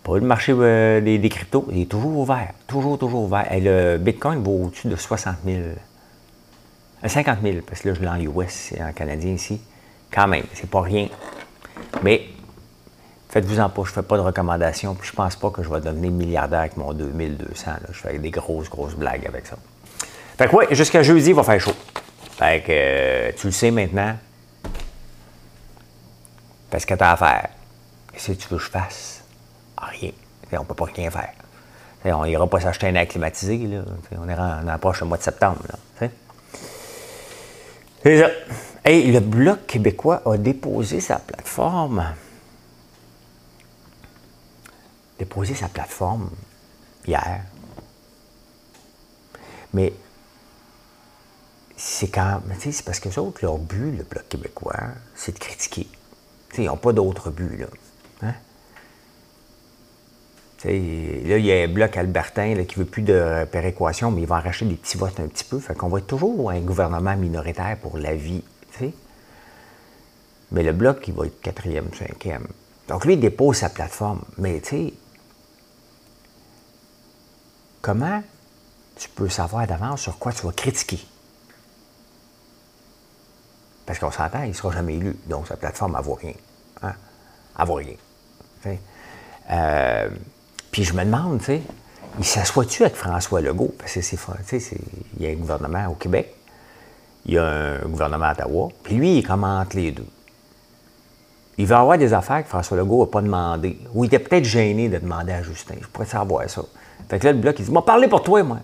pas 0.03 0.15
le 0.15 0.21
marché 0.21 0.53
euh, 0.55 0.99
des, 0.99 1.29
cryptos, 1.29 1.65
il 1.71 1.83
est 1.83 1.85
toujours 1.85 2.19
ouvert. 2.19 2.49
Toujours, 2.67 2.97
toujours 2.97 3.23
ouvert. 3.23 3.49
Et 3.51 3.61
le 3.61 3.97
Bitcoin 3.97 4.43
vaut 4.43 4.65
au-dessus 4.65 4.87
de 4.87 4.95
60 4.95 5.37
000. 5.45 5.61
50 7.05 7.39
000, 7.41 7.57
parce 7.67 7.81
que 7.81 7.89
là, 7.89 7.95
je 7.95 8.01
l'ai 8.01 8.07
en 8.07 8.19
US, 8.19 8.73
en 8.79 8.91
canadien 8.91 9.31
ici. 9.31 9.61
Quand 10.11 10.27
même, 10.27 10.43
c'est 10.53 10.69
pas 10.69 10.81
rien. 10.81 11.07
Mais 12.01 12.27
faites-vous-en 13.29 13.69
pas, 13.69 13.83
je 13.83 13.89
ne 13.89 13.93
fais 13.93 14.03
pas 14.03 14.17
de 14.17 14.21
recommandations, 14.21 14.93
puis 14.95 15.09
je 15.09 15.13
pense 15.13 15.35
pas 15.35 15.49
que 15.49 15.63
je 15.63 15.69
vais 15.69 15.81
devenir 15.81 16.11
milliardaire 16.11 16.59
avec 16.59 16.77
mon 16.77 16.93
2200. 16.93 17.71
Je 17.89 17.93
fais 17.93 18.19
des 18.19 18.29
grosses, 18.29 18.69
grosses 18.69 18.95
blagues 18.95 19.25
avec 19.25 19.47
ça. 19.47 19.57
Fait 20.37 20.47
que 20.47 20.55
ouais, 20.55 20.67
jusqu'à 20.71 21.03
jeudi, 21.03 21.29
il 21.29 21.35
va 21.35 21.43
faire 21.43 21.59
chaud. 21.59 21.75
Fait 22.37 22.61
que 22.61 22.71
euh, 22.71 23.31
tu 23.37 23.47
le 23.47 23.53
sais 23.53 23.71
maintenant. 23.71 24.15
Parce 26.69 26.85
que 26.85 26.93
tu 26.93 27.03
as 27.03 27.11
à 27.11 27.17
faire. 27.17 27.49
Qu'est-ce 28.11 28.31
que 28.31 28.37
tu 28.37 28.47
veux 28.49 28.57
que 28.57 28.63
je 28.63 28.69
fasse? 28.69 29.22
Rien. 29.85 30.11
on 30.53 30.59
ne 30.59 30.65
peut 30.65 30.73
pas 30.73 30.85
rien 30.85 31.09
faire. 31.09 31.33
on 32.05 32.25
n'ira 32.25 32.47
pas 32.47 32.59
s'acheter 32.59 32.87
un 32.87 32.95
air 32.95 33.07
climatisé. 33.07 33.57
Là. 33.57 33.83
On, 34.17 34.27
est 34.29 34.35
en, 34.35 34.67
approche 34.67 35.01
le 35.01 35.07
mois 35.07 35.17
de 35.17 35.23
septembre. 35.23 35.61
C'est 38.03 38.19
ça. 38.19 38.29
Le 38.85 39.19
Bloc 39.19 39.65
québécois 39.65 40.21
a 40.25 40.37
déposé 40.37 40.99
sa 40.99 41.19
plateforme. 41.19 42.05
Déposé 45.17 45.55
sa 45.55 45.69
plateforme 45.69 46.29
hier. 47.07 47.41
Mais 49.73 49.93
c'est 51.75 52.09
quand 52.09 52.41
c'est 52.59 52.85
parce 52.85 52.99
que 52.99 53.09
les 53.09 53.17
autres, 53.17 53.39
leur 53.41 53.57
but, 53.57 53.91
le 53.91 54.03
Bloc 54.03 54.27
québécois, 54.29 54.79
c'est 55.15 55.33
de 55.33 55.39
critiquer. 55.39 55.87
ils 56.57 56.65
n'ont 56.65 56.77
pas 56.77 56.93
d'autre 56.93 57.29
but, 57.31 57.57
là. 57.57 57.67
Là, 60.65 60.71
il 60.71 61.45
y 61.45 61.51
a 61.51 61.63
un 61.63 61.67
bloc 61.67 61.97
albertain 61.97 62.63
qui 62.63 62.79
ne 62.79 62.83
veut 62.83 62.89
plus 62.89 63.01
de 63.01 63.45
péréquation, 63.51 64.11
mais 64.11 64.21
il 64.21 64.27
va 64.27 64.37
arracher 64.37 64.65
des 64.65 64.75
petits 64.75 64.97
votes 64.97 65.19
un 65.19 65.27
petit 65.27 65.43
peu. 65.43 65.59
Fait 65.59 65.75
qu'on 65.75 65.89
va 65.89 65.99
être 65.99 66.07
toujours 66.07 66.51
un 66.51 66.61
gouvernement 66.61 67.15
minoritaire 67.17 67.77
pour 67.81 67.97
la 67.97 68.15
vie. 68.15 68.43
Mais 70.51 70.63
le 70.63 70.71
bloc, 70.71 71.07
il 71.07 71.13
va 71.13 71.25
être 71.25 71.41
quatrième, 71.41 71.91
cinquième. 71.93 72.47
Donc 72.87 73.05
lui, 73.05 73.13
il 73.15 73.19
dépose 73.19 73.57
sa 73.57 73.69
plateforme. 73.69 74.21
Mais 74.37 74.61
tu 74.61 74.69
sais, 74.69 74.93
comment 77.81 78.21
tu 78.95 79.09
peux 79.09 79.29
savoir 79.29 79.65
d'avance 79.67 80.01
sur 80.01 80.19
quoi 80.19 80.31
tu 80.31 80.45
vas 80.45 80.51
critiquer? 80.51 80.99
Parce 83.85 83.99
qu'on 83.99 84.11
s'entend, 84.11 84.43
il 84.43 84.49
ne 84.49 84.53
sera 84.53 84.71
jamais 84.71 84.95
élu. 84.95 85.15
Donc, 85.27 85.47
sa 85.47 85.57
plateforme, 85.57 85.95
elle 85.97 86.05
vaut 86.05 86.13
rien. 86.13 86.33
Hein? 86.81 86.93
Elle 87.59 87.65
vaut 87.65 87.73
rien. 87.73 87.95
Euh, 89.51 90.09
puis 90.73 90.83
je 90.83 90.93
me 90.93 91.05
demande, 91.05 91.37
tu 91.37 91.45
sais, 91.45 91.61
il 92.17 92.25
s'assoit-tu 92.25 92.81
avec 92.81 92.95
François 92.95 93.41
Legault? 93.41 93.73
Parce 93.77 93.93
que 93.93 94.01
c'est, 94.01 94.17
il 95.17 95.23
y 95.23 95.27
a 95.27 95.29
un 95.29 95.35
gouvernement 95.35 95.87
au 95.87 95.93
Québec, 95.93 96.35
il 97.27 97.35
y 97.35 97.37
a 97.37 97.45
un 97.45 97.87
gouvernement 97.87 98.25
à 98.25 98.31
Ottawa, 98.31 98.69
puis 98.81 98.95
lui, 98.95 99.19
il 99.19 99.23
commente 99.23 99.75
les 99.75 99.91
deux. 99.91 100.07
Il 101.59 101.67
va 101.67 101.79
avoir 101.79 101.99
des 101.99 102.11
affaires 102.11 102.41
que 102.41 102.49
François 102.49 102.75
Legault 102.75 103.05
n'a 103.05 103.11
pas 103.11 103.21
demandé. 103.21 103.77
Ou 103.93 104.03
il 104.03 104.07
était 104.07 104.17
peut-être 104.17 104.45
gêné 104.45 104.89
de 104.89 104.97
demander 104.97 105.33
à 105.33 105.43
Justin. 105.43 105.75
Je 105.79 105.87
pourrais 105.87 106.07
savoir 106.07 106.49
ça. 106.49 106.63
Fait 107.07 107.19
que 107.19 107.25
là, 107.25 107.33
le 107.33 107.37
bloc, 107.37 107.55
il 107.59 107.65
dit 107.65 107.71
M'a 107.71 107.83
parlé 107.83 108.07
pour 108.07 108.23
toi, 108.23 108.41
moi. 108.41 108.57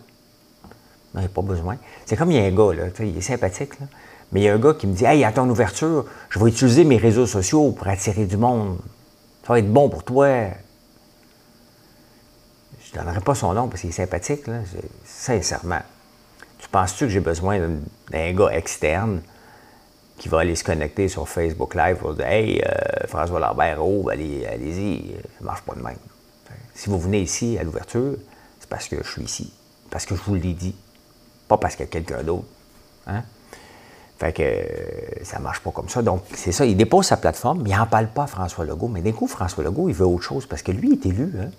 Non, 1.13 1.21
il 1.21 1.25
a 1.25 1.29
pas 1.29 1.43
besoin. 1.43 1.77
C'est 2.07 2.15
comme 2.15 2.31
il 2.31 2.37
y 2.37 2.39
a 2.39 2.45
un 2.45 2.51
gars, 2.51 2.73
là, 2.73 2.89
il 3.01 3.15
est 3.15 3.21
sympathique, 3.21 3.79
là. 3.79 3.85
Mais 4.31 4.41
il 4.41 4.43
y 4.45 4.49
a 4.49 4.55
un 4.55 4.57
gars 4.57 4.73
qui 4.73 4.87
me 4.87 4.93
dit 4.93 5.05
Hey, 5.05 5.23
à 5.23 5.31
ton 5.31 5.47
ouverture, 5.47 6.05
je 6.31 6.39
vais 6.39 6.49
utiliser 6.49 6.83
mes 6.83 6.97
réseaux 6.97 7.27
sociaux 7.27 7.71
pour 7.71 7.87
attirer 7.87 8.25
du 8.25 8.37
monde. 8.37 8.79
Ça 9.45 9.53
va 9.53 9.59
être 9.59 9.71
bon 9.71 9.89
pour 9.89 10.03
toi. 10.03 10.27
Je 12.91 12.97
ne 12.97 13.03
donnerai 13.03 13.21
pas 13.21 13.35
son 13.35 13.53
nom 13.53 13.67
parce 13.67 13.81
qu'il 13.81 13.91
est 13.91 13.93
sympathique, 13.93 14.47
là. 14.47 14.61
Sincèrement. 15.05 15.81
Tu 16.57 16.67
penses-tu 16.69 17.05
que 17.05 17.11
j'ai 17.11 17.19
besoin 17.19 17.59
d'un 18.11 18.33
gars 18.33 18.49
externe 18.51 19.21
qui 20.17 20.27
va 20.27 20.39
aller 20.39 20.55
se 20.55 20.63
connecter 20.63 21.07
sur 21.07 21.27
Facebook 21.29 21.75
Live 21.75 21.97
pour 21.97 22.13
dire 22.13 22.25
Hey, 22.25 22.61
euh, 22.61 23.07
François 23.07 23.39
Lambert, 23.39 23.77
oh, 23.79 24.09
allez, 24.09 24.45
allez-y, 24.45 25.11
ça 25.11 25.41
ne 25.41 25.45
marche 25.45 25.61
pas 25.61 25.75
de 25.75 25.81
même. 25.81 25.95
Si 26.73 26.89
vous 26.89 26.99
venez 26.99 27.21
ici 27.21 27.57
à 27.57 27.63
l'ouverture, 27.63 28.15
c'est 28.59 28.69
parce 28.69 28.87
que 28.87 28.97
je 29.03 29.09
suis 29.09 29.23
ici, 29.23 29.53
parce 29.89 30.05
que 30.05 30.15
je 30.15 30.21
vous 30.21 30.35
l'ai 30.35 30.53
dit, 30.53 30.75
pas 31.47 31.57
parce 31.57 31.75
qu'il 31.75 31.85
y 31.85 31.89
a 31.89 31.91
quelqu'un 31.91 32.23
d'autre. 32.23 32.45
Hein? 33.07 33.23
Fait 34.17 34.33
que 34.33 34.43
euh, 34.43 35.23
ça 35.23 35.37
ne 35.37 35.43
marche 35.43 35.61
pas 35.61 35.71
comme 35.71 35.87
ça. 35.87 36.01
Donc, 36.01 36.23
c'est 36.33 36.51
ça, 36.51 36.65
il 36.65 36.75
dépose 36.75 37.05
sa 37.05 37.17
plateforme, 37.17 37.61
mais 37.63 37.69
il 37.69 37.77
n'en 37.77 37.85
parle 37.85 38.07
pas 38.07 38.23
à 38.23 38.27
François 38.27 38.65
Legault. 38.65 38.89
Mais 38.89 39.01
d'un 39.01 39.13
coup, 39.13 39.27
François 39.27 39.63
Legault, 39.63 39.87
il 39.87 39.95
veut 39.95 40.05
autre 40.05 40.23
chose 40.23 40.45
parce 40.45 40.61
que 40.61 40.71
lui 40.71 40.93
est 40.93 41.05
élu. 41.05 41.31
Hein? 41.39 41.49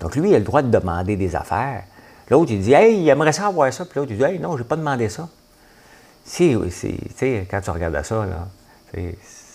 Donc, 0.00 0.16
lui, 0.16 0.30
il 0.30 0.34
a 0.34 0.38
le 0.38 0.44
droit 0.44 0.62
de 0.62 0.70
demander 0.70 1.16
des 1.16 1.36
affaires. 1.36 1.84
L'autre, 2.30 2.50
il 2.52 2.60
dit 2.60 2.72
Hey, 2.72 3.00
il 3.00 3.08
aimerait 3.08 3.32
ça 3.32 3.46
avoir 3.46 3.72
ça. 3.72 3.84
Puis 3.84 3.98
l'autre, 3.98 4.12
il 4.12 4.18
dit 4.18 4.24
Hey, 4.24 4.38
non, 4.38 4.56
je 4.56 4.62
n'ai 4.62 4.68
pas 4.68 4.76
demandé 4.76 5.08
ça. 5.08 5.28
Si, 6.24 6.56
tu 7.18 7.46
quand 7.50 7.60
tu 7.60 7.70
regardes 7.70 8.02
ça, 8.02 8.26
là, 8.26 8.46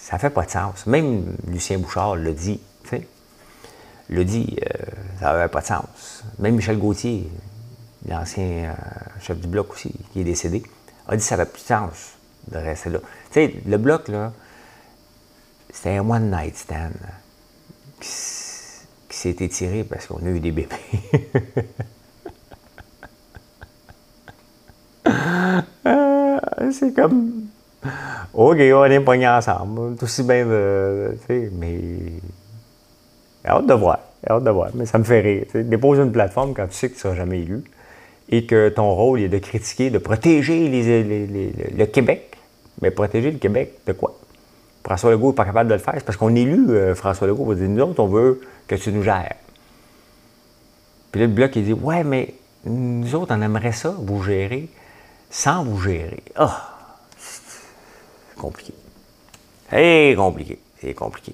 ça 0.02 0.18
fait 0.18 0.30
pas 0.30 0.46
de 0.46 0.52
sens. 0.52 0.86
Même 0.88 1.36
Lucien 1.48 1.80
Bouchard 1.80 2.16
le 2.16 2.34
dit, 2.34 2.60
le 4.10 4.24
dit, 4.24 4.58
euh, 4.62 4.86
ça 5.20 5.34
n'avait 5.34 5.48
pas 5.48 5.62
de 5.62 5.66
sens. 5.66 6.24
Même 6.40 6.56
Michel 6.56 6.78
Gauthier, 6.78 7.30
l'ancien 8.08 8.46
euh, 8.46 8.74
chef 9.20 9.40
du 9.40 9.48
bloc 9.48 9.74
aussi, 9.74 9.92
qui 10.14 10.22
est 10.22 10.24
décédé, 10.24 10.64
a 11.08 11.16
dit 11.16 11.18
que 11.18 11.28
ça 11.28 11.38
n'avait 11.38 11.50
plus 11.50 11.62
de 11.62 11.68
sens 11.68 12.14
de 12.50 12.58
rester 12.58 12.92
là. 12.92 13.00
Tu 13.00 13.34
sais, 13.34 13.56
le 13.66 13.78
bloc, 13.78 14.08
là, 14.08 14.32
c'était 15.74 15.98
un 15.98 16.08
one 16.08 16.30
night 16.30 16.56
stand 16.56 16.94
s'est 19.26 19.44
étiré 19.44 19.84
parce 19.84 20.08
qu'on 20.08 20.26
a 20.26 20.30
eu 20.30 20.40
des 20.40 20.52
bébés. 20.52 20.68
c'est 26.72 26.94
comme. 26.94 27.46
OK, 28.34 28.58
on 28.58 28.84
est 28.86 29.00
pognés 29.00 29.28
ensemble. 29.28 29.96
Tout 29.96 30.06
aussi 30.06 30.24
bien 30.24 30.46
de. 30.46 31.18
Mais. 31.30 31.80
Hâte 33.46 33.68
de 33.68 33.74
voir. 33.74 34.00
Hâte 34.30 34.44
de 34.44 34.50
voir. 34.50 34.70
Mais 34.76 34.86
ça 34.86 34.98
me 34.98 35.04
fait 35.04 35.22
rire. 35.22 35.46
Dépose 35.54 36.00
une 36.00 36.12
plateforme 36.12 36.54
quand 36.54 36.68
tu 36.68 36.74
sais 36.74 36.90
que 36.90 36.94
tu 36.94 37.00
ne 37.00 37.02
seras 37.02 37.16
jamais 37.16 37.42
élu 37.42 37.64
et 38.30 38.46
que 38.46 38.70
ton 38.70 38.94
rôle 38.94 39.22
est 39.22 39.30
de 39.30 39.38
critiquer, 39.38 39.90
de 39.90 40.00
protéger 40.00 40.68
le 40.70 41.86
Québec. 41.86 42.38
Mais 42.82 42.92
protéger 42.92 43.32
le 43.32 43.38
Québec 43.38 43.80
de 43.88 43.94
quoi? 43.94 44.20
François 44.86 45.10
Legault 45.10 45.30
n'est 45.30 45.36
pas 45.36 45.46
capable 45.46 45.68
de 45.68 45.74
le 45.74 45.80
faire. 45.80 45.96
C'est 45.98 46.06
parce 46.06 46.18
qu'on 46.18 46.36
élu, 46.36 46.70
euh, 46.70 46.94
François 46.94 47.26
Legault. 47.26 47.46
va 47.46 47.56
dire 47.56 47.68
Nous 47.68 47.82
autres, 47.82 48.00
on 48.02 48.08
veut 48.08 48.42
que 48.68 48.76
tu 48.76 48.92
nous 48.92 49.02
gères. 49.02 49.36
Puis 51.12 51.22
là, 51.22 51.28
le 51.28 51.34
bloc, 51.34 51.56
il 51.56 51.66
dit 51.66 51.74
Ouais, 51.74 52.04
mais 52.04 52.36
nous 52.66 53.16
autres, 53.16 53.36
on 53.36 53.42
aimerait 53.42 53.72
ça, 53.72 53.96
vous 53.98 54.22
gérer 54.22 54.70
sans 55.32 55.64
vous 55.64 55.80
gérer. 55.82 56.24
Ah, 56.36 56.98
c'est 57.18 58.40
compliqué. 58.40 58.74
C'est 59.72 60.14
compliqué. 60.16 60.60
C'est 60.80 60.94
compliqué. 60.94 61.34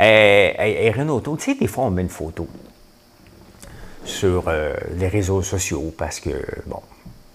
Et, 0.00 0.90
Renault, 0.96 1.20
tu 1.20 1.30
sais, 1.38 1.54
des 1.54 1.66
fois, 1.66 1.84
on 1.84 1.90
met 1.90 2.02
une 2.02 2.08
photo 2.08 2.48
sur 4.04 4.44
euh, 4.48 4.74
les 4.96 5.08
réseaux 5.08 5.42
sociaux 5.42 5.92
parce 5.96 6.18
que, 6.18 6.30
bon, 6.66 6.80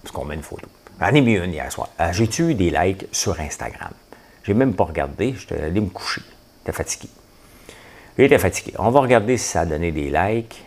parce 0.02 0.12
qu'on 0.12 0.24
met 0.24 0.34
une 0.34 0.42
photo. 0.42 0.66
J'en 1.00 1.08
ai 1.08 1.20
mis 1.20 1.34
une 1.34 1.52
hier 1.52 1.70
soir. 1.70 1.88
Euh, 2.00 2.12
j'ai 2.12 2.28
eu 2.42 2.54
des 2.54 2.70
likes 2.70 3.06
sur 3.12 3.38
Instagram? 3.40 3.92
J'ai 4.42 4.54
même 4.54 4.74
pas 4.74 4.84
regardé, 4.84 5.34
j'étais 5.38 5.60
allé 5.60 5.80
me 5.80 5.88
coucher. 5.88 6.22
J'étais 6.60 6.76
fatigué. 6.76 7.08
J'étais 8.18 8.38
fatigué. 8.38 8.74
On 8.78 8.90
va 8.90 9.00
regarder 9.00 9.36
si 9.36 9.48
ça 9.48 9.60
a 9.60 9.66
donné 9.66 9.92
des 9.92 10.10
likes. 10.10 10.64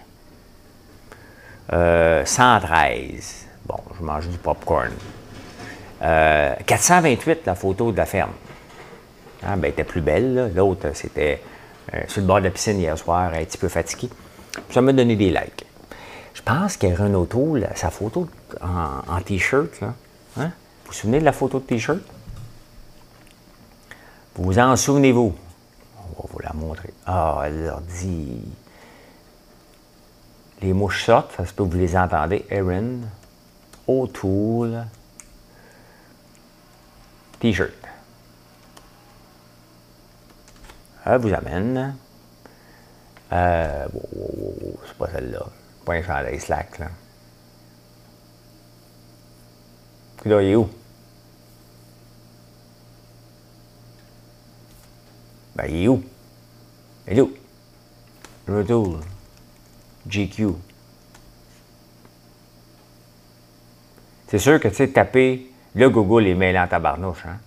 113. 1.69 1.73
Euh, 1.73 3.19
bon, 3.65 3.77
je 3.97 4.03
mange 4.03 4.27
du 4.29 4.37
popcorn. 4.37 4.91
428, 5.99 7.31
euh, 7.31 7.35
la 7.45 7.55
photo 7.55 7.91
de 7.91 7.97
la 7.97 8.05
ferme. 8.05 8.33
Ah, 9.43 9.55
ben, 9.55 9.65
elle 9.65 9.69
était 9.71 9.83
plus 9.83 10.01
belle. 10.01 10.51
L'autre, 10.55 10.89
c'était 10.93 11.41
euh, 11.93 12.01
sur 12.07 12.21
le 12.21 12.27
bord 12.27 12.39
de 12.39 12.45
la 12.45 12.51
piscine 12.51 12.79
hier 12.79 12.97
soir, 12.97 13.31
un 13.33 13.43
petit 13.43 13.57
peu 13.57 13.67
fatigué. 13.67 14.09
Ça 14.71 14.81
m'a 14.81 14.93
donné 14.93 15.15
des 15.15 15.29
likes. 15.29 15.65
Je 16.33 16.41
pense 16.41 16.77
a 16.83 16.87
Renault 16.95 17.27
sa 17.75 17.89
photo 17.89 18.27
en, 18.61 19.21
T-shirt. 19.21 19.69
Hein? 19.81 19.93
Vous 20.37 20.51
vous 20.87 20.93
souvenez 20.93 21.19
de 21.19 21.25
la 21.25 21.31
photo 21.31 21.59
de 21.59 21.63
T-shirt? 21.63 21.99
Vous 24.35 24.59
en 24.59 24.75
souvenez-vous? 24.75 25.33
On 25.97 26.21
va 26.21 26.29
vous 26.29 26.39
la 26.39 26.53
montrer. 26.53 26.93
Ah, 27.05 27.41
elle 27.45 27.63
leur 27.63 27.81
dit. 27.81 28.41
Les 30.61 30.73
mouches 30.73 31.05
sortent, 31.05 31.31
ça 31.37 31.45
se 31.45 31.53
peut 31.53 31.63
que 31.63 31.71
vous 31.71 31.77
les 31.77 31.95
entendez. 31.95 32.45
Erin, 32.49 32.99
O'Toole, 33.87 34.85
T-shirt. 37.39 37.71
Elle 41.05 41.19
vous 41.19 41.33
amène. 41.33 41.95
Euh, 43.31 43.87
c'est 44.87 44.97
pas 44.97 45.09
celle-là. 45.11 45.45
Pas 45.85 45.93
un 45.93 46.01
chandail 46.01 46.39
slack, 46.39 46.79
là. 46.79 46.87
Là, 50.25 50.41
il 50.41 50.49
est 50.49 50.55
où? 50.55 50.67
Il 55.67 55.83
est 55.83 55.87
où? 55.87 56.03
Il 57.07 57.17
est 57.17 57.21
où? 57.21 57.31
Retour. 58.47 58.99
GQ. 60.07 60.49
C'est 64.27 64.39
sûr 64.39 64.59
que, 64.59 64.67
tu 64.67 64.75
sais, 64.75 64.87
taper 64.89 65.49
Là, 65.75 65.89
Google 65.89 66.27
est 66.27 66.35
mêlé 66.35 66.57
en 66.57 66.67
tabarnouche. 66.67 67.25
Hein? 67.27 67.37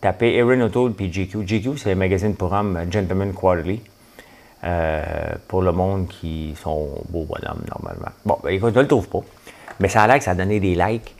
Tapez 0.00 0.36
Erin 0.36 0.60
O'Toole 0.62 0.94
puis 0.94 1.12
GQ. 1.12 1.46
GQ, 1.46 1.76
c'est 1.76 1.90
le 1.90 1.96
magazine 1.96 2.34
pour 2.34 2.52
hommes 2.52 2.86
Gentleman 2.90 3.32
Quarterly. 3.34 3.80
Euh, 4.64 5.02
pour 5.46 5.60
le 5.60 5.72
monde 5.72 6.08
qui 6.08 6.54
sont 6.62 6.88
beaux 7.10 7.24
bonhommes, 7.24 7.62
normalement. 7.68 8.08
Bon, 8.24 8.38
ben, 8.42 8.48
écoute, 8.50 8.72
je 8.72 8.78
ne 8.78 8.82
le 8.82 8.88
trouve 8.88 9.08
pas. 9.08 9.20
Mais 9.78 9.90
ça 9.90 10.02
a 10.02 10.06
l'air 10.06 10.16
que 10.16 10.24
ça 10.24 10.30
a 10.30 10.34
donné 10.34 10.58
des 10.60 10.74
likes 10.74 11.14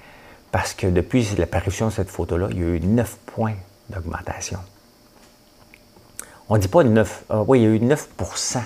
parce 0.51 0.73
que 0.73 0.87
depuis 0.87 1.29
l'apparition 1.37 1.89
de 1.89 1.93
cette 1.93 2.09
photo-là, 2.09 2.49
il 2.53 2.59
y 2.59 2.63
a 2.63 2.67
eu 2.69 2.81
9 2.81 3.17
points 3.27 3.57
d'augmentation. 3.91 4.61
On 6.49 6.57
ne 6.57 6.61
dit 6.61 6.69
pas 6.69 6.85
9. 6.85 7.25
Ah 7.31 7.43
oui, 7.43 7.61
il 7.61 7.63
y 7.63 7.67
a 7.67 7.71
eu 7.71 7.79
9% 7.79 8.61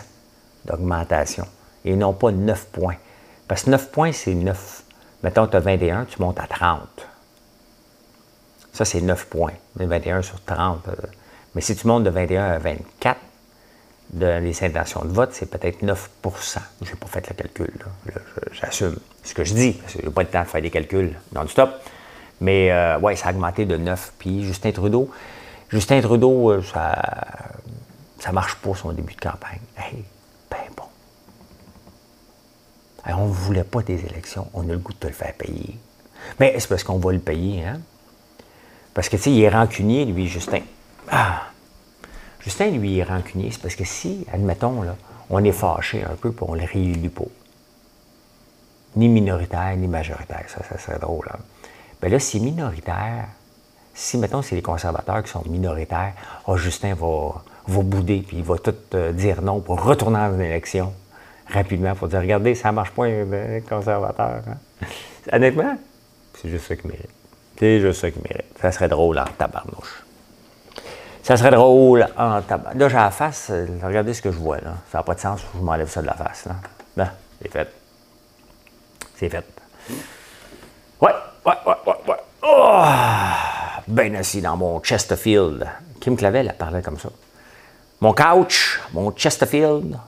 d'augmentation 0.65 1.47
et 1.85 1.95
non 1.95 2.13
pas 2.13 2.33
9 2.33 2.67
points. 2.67 2.97
Parce 3.47 3.65
que 3.65 3.71
9 3.71 3.91
points, 3.91 4.13
c'est 4.13 4.35
9. 4.35 4.83
Mettons, 5.23 5.47
tu 5.47 5.57
as 5.57 5.61
21, 5.61 6.05
tu 6.05 6.21
montes 6.21 6.39
à 6.39 6.47
30. 6.47 6.81
Ça, 8.73 8.85
c'est 8.85 9.01
9 9.01 9.27
points. 9.27 9.53
21 9.77 10.23
sur 10.23 10.41
30. 10.45 10.89
Euh. 10.89 10.93
Mais 11.55 11.61
si 11.61 11.75
tu 11.75 11.87
montes 11.87 12.05
de 12.05 12.11
21 12.11 12.45
à 12.45 12.59
24, 12.59 13.19
de 14.11 14.39
les 14.39 14.65
intentions 14.65 15.05
de 15.05 15.13
vote, 15.13 15.31
c'est 15.33 15.51
peut-être 15.51 15.83
9% 15.83 15.95
Je 16.83 16.91
n'ai 16.91 16.97
pas 16.97 17.07
fait 17.07 17.29
le 17.29 17.35
calcul. 17.35 17.73
J'assume 18.53 18.97
ce 19.23 19.35
que 19.35 19.45
je 19.45 19.55
dis. 19.55 19.81
Je 19.89 19.99
n'ai 19.99 20.11
pas 20.11 20.23
le 20.23 20.29
temps 20.29 20.43
de 20.43 20.49
faire 20.49 20.63
des 20.63 20.71
calculs 20.71 21.19
non-stop. 21.35 21.71
Mais 22.41 22.71
euh, 22.71 22.99
oui, 23.03 23.17
ça 23.17 23.29
a 23.29 23.33
augmenté 23.33 23.67
de 23.67 23.77
9. 23.77 24.13
Puis 24.19 24.45
Justin 24.45 24.73
Trudeau, 24.73 25.11
Justin 25.69 26.01
Trudeau, 26.01 26.53
euh, 26.53 26.63
ça 28.19 28.31
ne 28.31 28.35
marche 28.35 28.57
pas 28.57 28.75
son 28.75 28.93
début 28.93 29.15
de 29.15 29.21
campagne. 29.21 29.61
Hey, 29.77 30.05
ben 30.51 30.57
bon. 30.77 30.85
on 33.07 33.27
ne 33.29 33.33
voulait 33.33 33.65
pas 33.65 33.83
des 33.83 34.05
élections. 34.05 34.49
On 34.55 34.69
a 34.69 34.73
le 34.73 34.79
goût 34.79 34.93
de 34.93 34.99
te 34.99 35.07
le 35.07 35.13
faire 35.13 35.35
payer. 35.35 35.79
Mais 36.41 36.59
c'est 36.59 36.69
parce 36.69 36.83
qu'on 36.83 36.99
va 36.99 37.13
le 37.13 37.21
payer, 37.21 37.65
hein? 37.65 37.81
Parce 38.95 39.09
que, 39.09 39.17
tu 39.17 39.23
sais, 39.23 39.31
il 39.31 39.41
est 39.43 39.49
rancunier, 39.49 40.05
lui, 40.05 40.27
Justin. 40.27 40.63
Ah! 41.09 41.43
Justin, 42.41 42.71
lui, 42.71 42.93
il 42.93 42.99
est 42.99 43.05
rancunier. 43.05 43.51
C'est 43.53 43.63
parce 43.63 43.77
que 43.77 43.85
si, 43.85 44.27
admettons, 44.33 44.83
là, 44.83 44.97
on 45.31 45.45
est 45.45 45.53
fâché 45.53 46.03
un 46.05 46.17
peu, 46.17 46.33
puis 46.33 46.45
on 46.49 46.55
le 46.55 46.65
réélit 46.65 47.09
pas. 47.09 47.25
ni 48.97 49.09
minoritaire, 49.09 49.77
ni 49.77 49.87
majoritaire. 49.87 50.45
Ça, 50.49 50.65
ça 50.65 50.79
serait 50.79 50.99
drôle. 50.99 51.29
Hein. 51.33 51.39
Ben 52.01 52.11
là, 52.11 52.19
c'est 52.19 52.41
minoritaire. 52.41 53.29
Si, 54.01 54.17
mettons, 54.17 54.43
c'est 54.43 54.55
les 54.55 54.63
conservateurs 54.63 55.25
qui 55.25 55.31
sont 55.31 55.43
minoritaires, 55.47 56.13
oh, 56.47 56.57
Justin 56.57 56.95
va, 56.95 57.43
va 57.67 57.83
bouder, 57.83 58.25
puis 58.25 58.37
il 58.37 58.45
va 58.45 58.57
tout 58.57 58.73
euh, 58.95 59.11
dire 59.11 59.43
non 59.43 59.59
pour 59.59 59.83
retourner 59.83 60.21
une 60.21 60.41
élection 60.41 60.95
rapidement 61.49 61.97
pour 61.97 62.07
dire 62.07 62.21
regardez, 62.21 62.55
ça 62.55 62.69
ne 62.69 62.77
marche 62.77 62.93
pas, 62.93 63.09
les 63.09 63.65
conservateurs. 63.69 64.43
Hein. 64.49 64.87
Honnêtement, 65.33 65.77
c'est 66.41 66.49
juste 66.49 66.67
ça 66.69 66.77
qui 66.77 66.87
mérite. 66.87 67.11
C'est 67.59 67.81
juste 67.81 68.01
ça 68.01 68.13
qui 68.13 68.21
mérite. 68.21 68.47
Ça 68.61 68.71
serait 68.71 68.87
drôle 68.87 69.19
en 69.19 69.25
tabarnouche. 69.37 70.05
Ça 71.25 71.37
serait 71.37 71.51
drôle 71.51 72.07
en 72.17 72.41
tabarnouche. 72.41 72.81
Là, 72.81 72.89
j'ai 72.89 72.97
la 72.97 73.11
face, 73.11 73.49
euh, 73.51 73.67
regardez 73.83 74.15
ce 74.15 74.23
que 74.23 74.31
je 74.31 74.39
vois. 74.39 74.59
Là. 74.59 74.75
Ça 74.93 74.99
n'a 74.99 75.03
pas 75.03 75.17
de 75.17 75.21
sens, 75.21 75.41
je 75.57 75.61
m'enlève 75.61 75.91
ça 75.91 76.03
de 76.03 76.07
la 76.07 76.15
face. 76.15 76.47
Là. 76.97 77.15
C'est 77.43 77.51
fait. 77.51 77.69
C'est 79.17 79.29
fait. 79.29 79.45
Ouais, 81.01 81.11
ouais, 81.45 81.55
ouais, 81.67 81.75
ouais, 81.85 81.95
ouais. 82.07 82.17
Oh! 82.45 83.58
Bien 83.89 84.15
assis 84.17 84.43
dans 84.43 84.57
mon 84.57 84.83
Chesterfield. 84.83 85.67
Kim 85.99 86.15
Clavel, 86.15 86.49
elle 86.49 86.57
parlait 86.57 86.83
comme 86.83 86.99
ça. 86.99 87.09
Mon 88.03 88.13
couch, 88.13 88.81
mon 88.93 89.13
Chesterfield. 89.17 89.99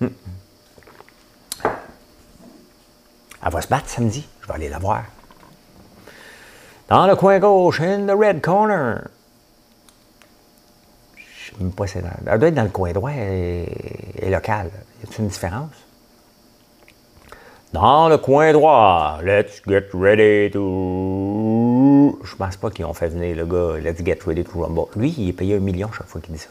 Hmm. 0.00 0.08
Elle 3.44 3.52
va 3.52 3.60
se 3.60 3.68
battre 3.68 3.90
samedi. 3.90 4.26
Je 4.40 4.48
vais 4.48 4.54
aller 4.54 4.68
la 4.70 4.78
voir. 4.78 5.04
Dans 6.88 7.06
le 7.06 7.16
coin 7.16 7.38
gauche, 7.38 7.80
in 7.82 8.06
the 8.06 8.18
red 8.18 8.40
corner. 8.40 9.08
Je 11.16 11.50
sais 11.50 11.56
même 11.60 11.72
pas 11.72 11.86
si 11.86 11.98
elle 11.98 12.38
doit 12.38 12.48
être 12.48 12.54
dans 12.54 12.62
le 12.62 12.70
coin 12.70 12.92
droit 12.92 13.12
et, 13.12 14.30
local. 14.30 14.70
Y 15.02 15.04
a-t-il 15.04 15.20
une 15.20 15.28
différence? 15.28 15.70
Dans 17.74 18.08
le 18.08 18.16
coin 18.16 18.52
droit, 18.52 19.18
let's 19.22 19.60
get 19.66 19.88
ready 19.92 20.50
to. 20.50 21.53
Je 22.24 22.36
pense 22.36 22.56
pas 22.56 22.70
qu'ils 22.70 22.84
ont 22.84 22.94
fait 22.94 23.08
venir 23.08 23.36
le 23.36 23.46
gars, 23.46 23.78
let's 23.80 24.04
get 24.04 24.18
ready 24.26 24.44
to 24.44 24.60
rumble. 24.60 24.86
Lui, 24.96 25.14
il 25.18 25.28
est 25.28 25.32
payé 25.32 25.56
un 25.56 25.60
million 25.60 25.90
chaque 25.92 26.06
fois 26.06 26.20
qu'il 26.20 26.34
dit 26.34 26.40
ça. 26.40 26.50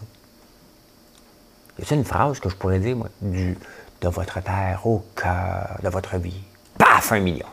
Y 1.79 1.81
a-t-il 1.83 1.97
une 1.97 2.05
phrase 2.05 2.39
que 2.39 2.49
je 2.49 2.55
pourrais 2.55 2.79
dire, 2.79 2.95
moi? 2.95 3.09
Du, 3.21 3.57
de 4.01 4.07
votre 4.07 4.41
terre 4.41 4.81
au 4.85 5.03
cœur 5.15 5.79
de 5.83 5.89
votre 5.89 6.17
vie? 6.17 6.43
Paf, 6.77 7.11
un 7.11 7.19
million 7.19 7.47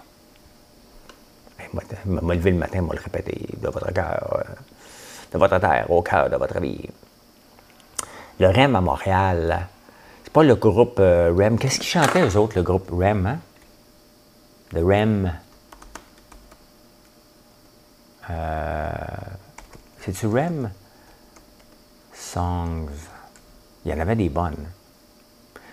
m'a 2.07 2.35
levé 2.35 2.51
le 2.51 2.57
matin, 2.57 2.83
m'a 2.83 2.95
le 2.95 3.01
répété, 3.01 3.47
de 3.61 3.69
votre 3.69 3.93
cœur, 3.93 4.39
euh, 4.39 4.53
de 5.33 5.39
votre 5.39 5.59
terre, 5.59 5.91
au 5.91 6.03
cœur 6.03 6.31
de 6.31 6.37
votre 6.37 6.61
vie. 6.61 6.89
Le 8.39 8.49
REM 8.49 8.77
à 8.77 8.81
Montréal, 8.81 9.69
c'est 10.25 10.33
pas 10.33 10.43
le 10.43 10.55
groupe 10.55 10.99
euh, 10.99 11.33
REM. 11.37 11.59
Qu'est-ce 11.59 11.79
qu'ils 11.79 11.89
chantaient, 11.89 12.23
eux 12.23 12.37
autres, 12.37 12.57
le 12.57 12.63
groupe 12.63 12.91
REM, 12.91 13.27
hein? 13.27 13.39
Le 14.73 14.85
REM. 14.85 15.33
Euh, 18.31 18.91
C'est-tu 20.01 20.27
REM? 20.27 20.71
Songs. 22.15 22.89
Il 23.85 23.91
y 23.91 23.95
en 23.95 24.01
avait 24.01 24.17
des 24.17 24.29
bonnes. 24.29 24.67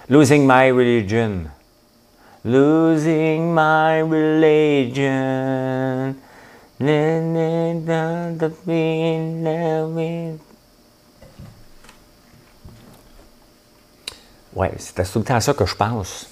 Losing 0.09 0.47
My 0.47 0.71
Religion. 0.71 1.45
Losing 2.45 3.53
my 3.53 4.01
religion. 4.03 5.17
Ouais, 14.55 14.71
c'est 14.77 15.11
tout 15.11 15.19
le 15.19 15.25
temps 15.25 15.39
ça 15.39 15.53
que 15.53 15.65
je 15.65 15.75
pense. 15.75 16.27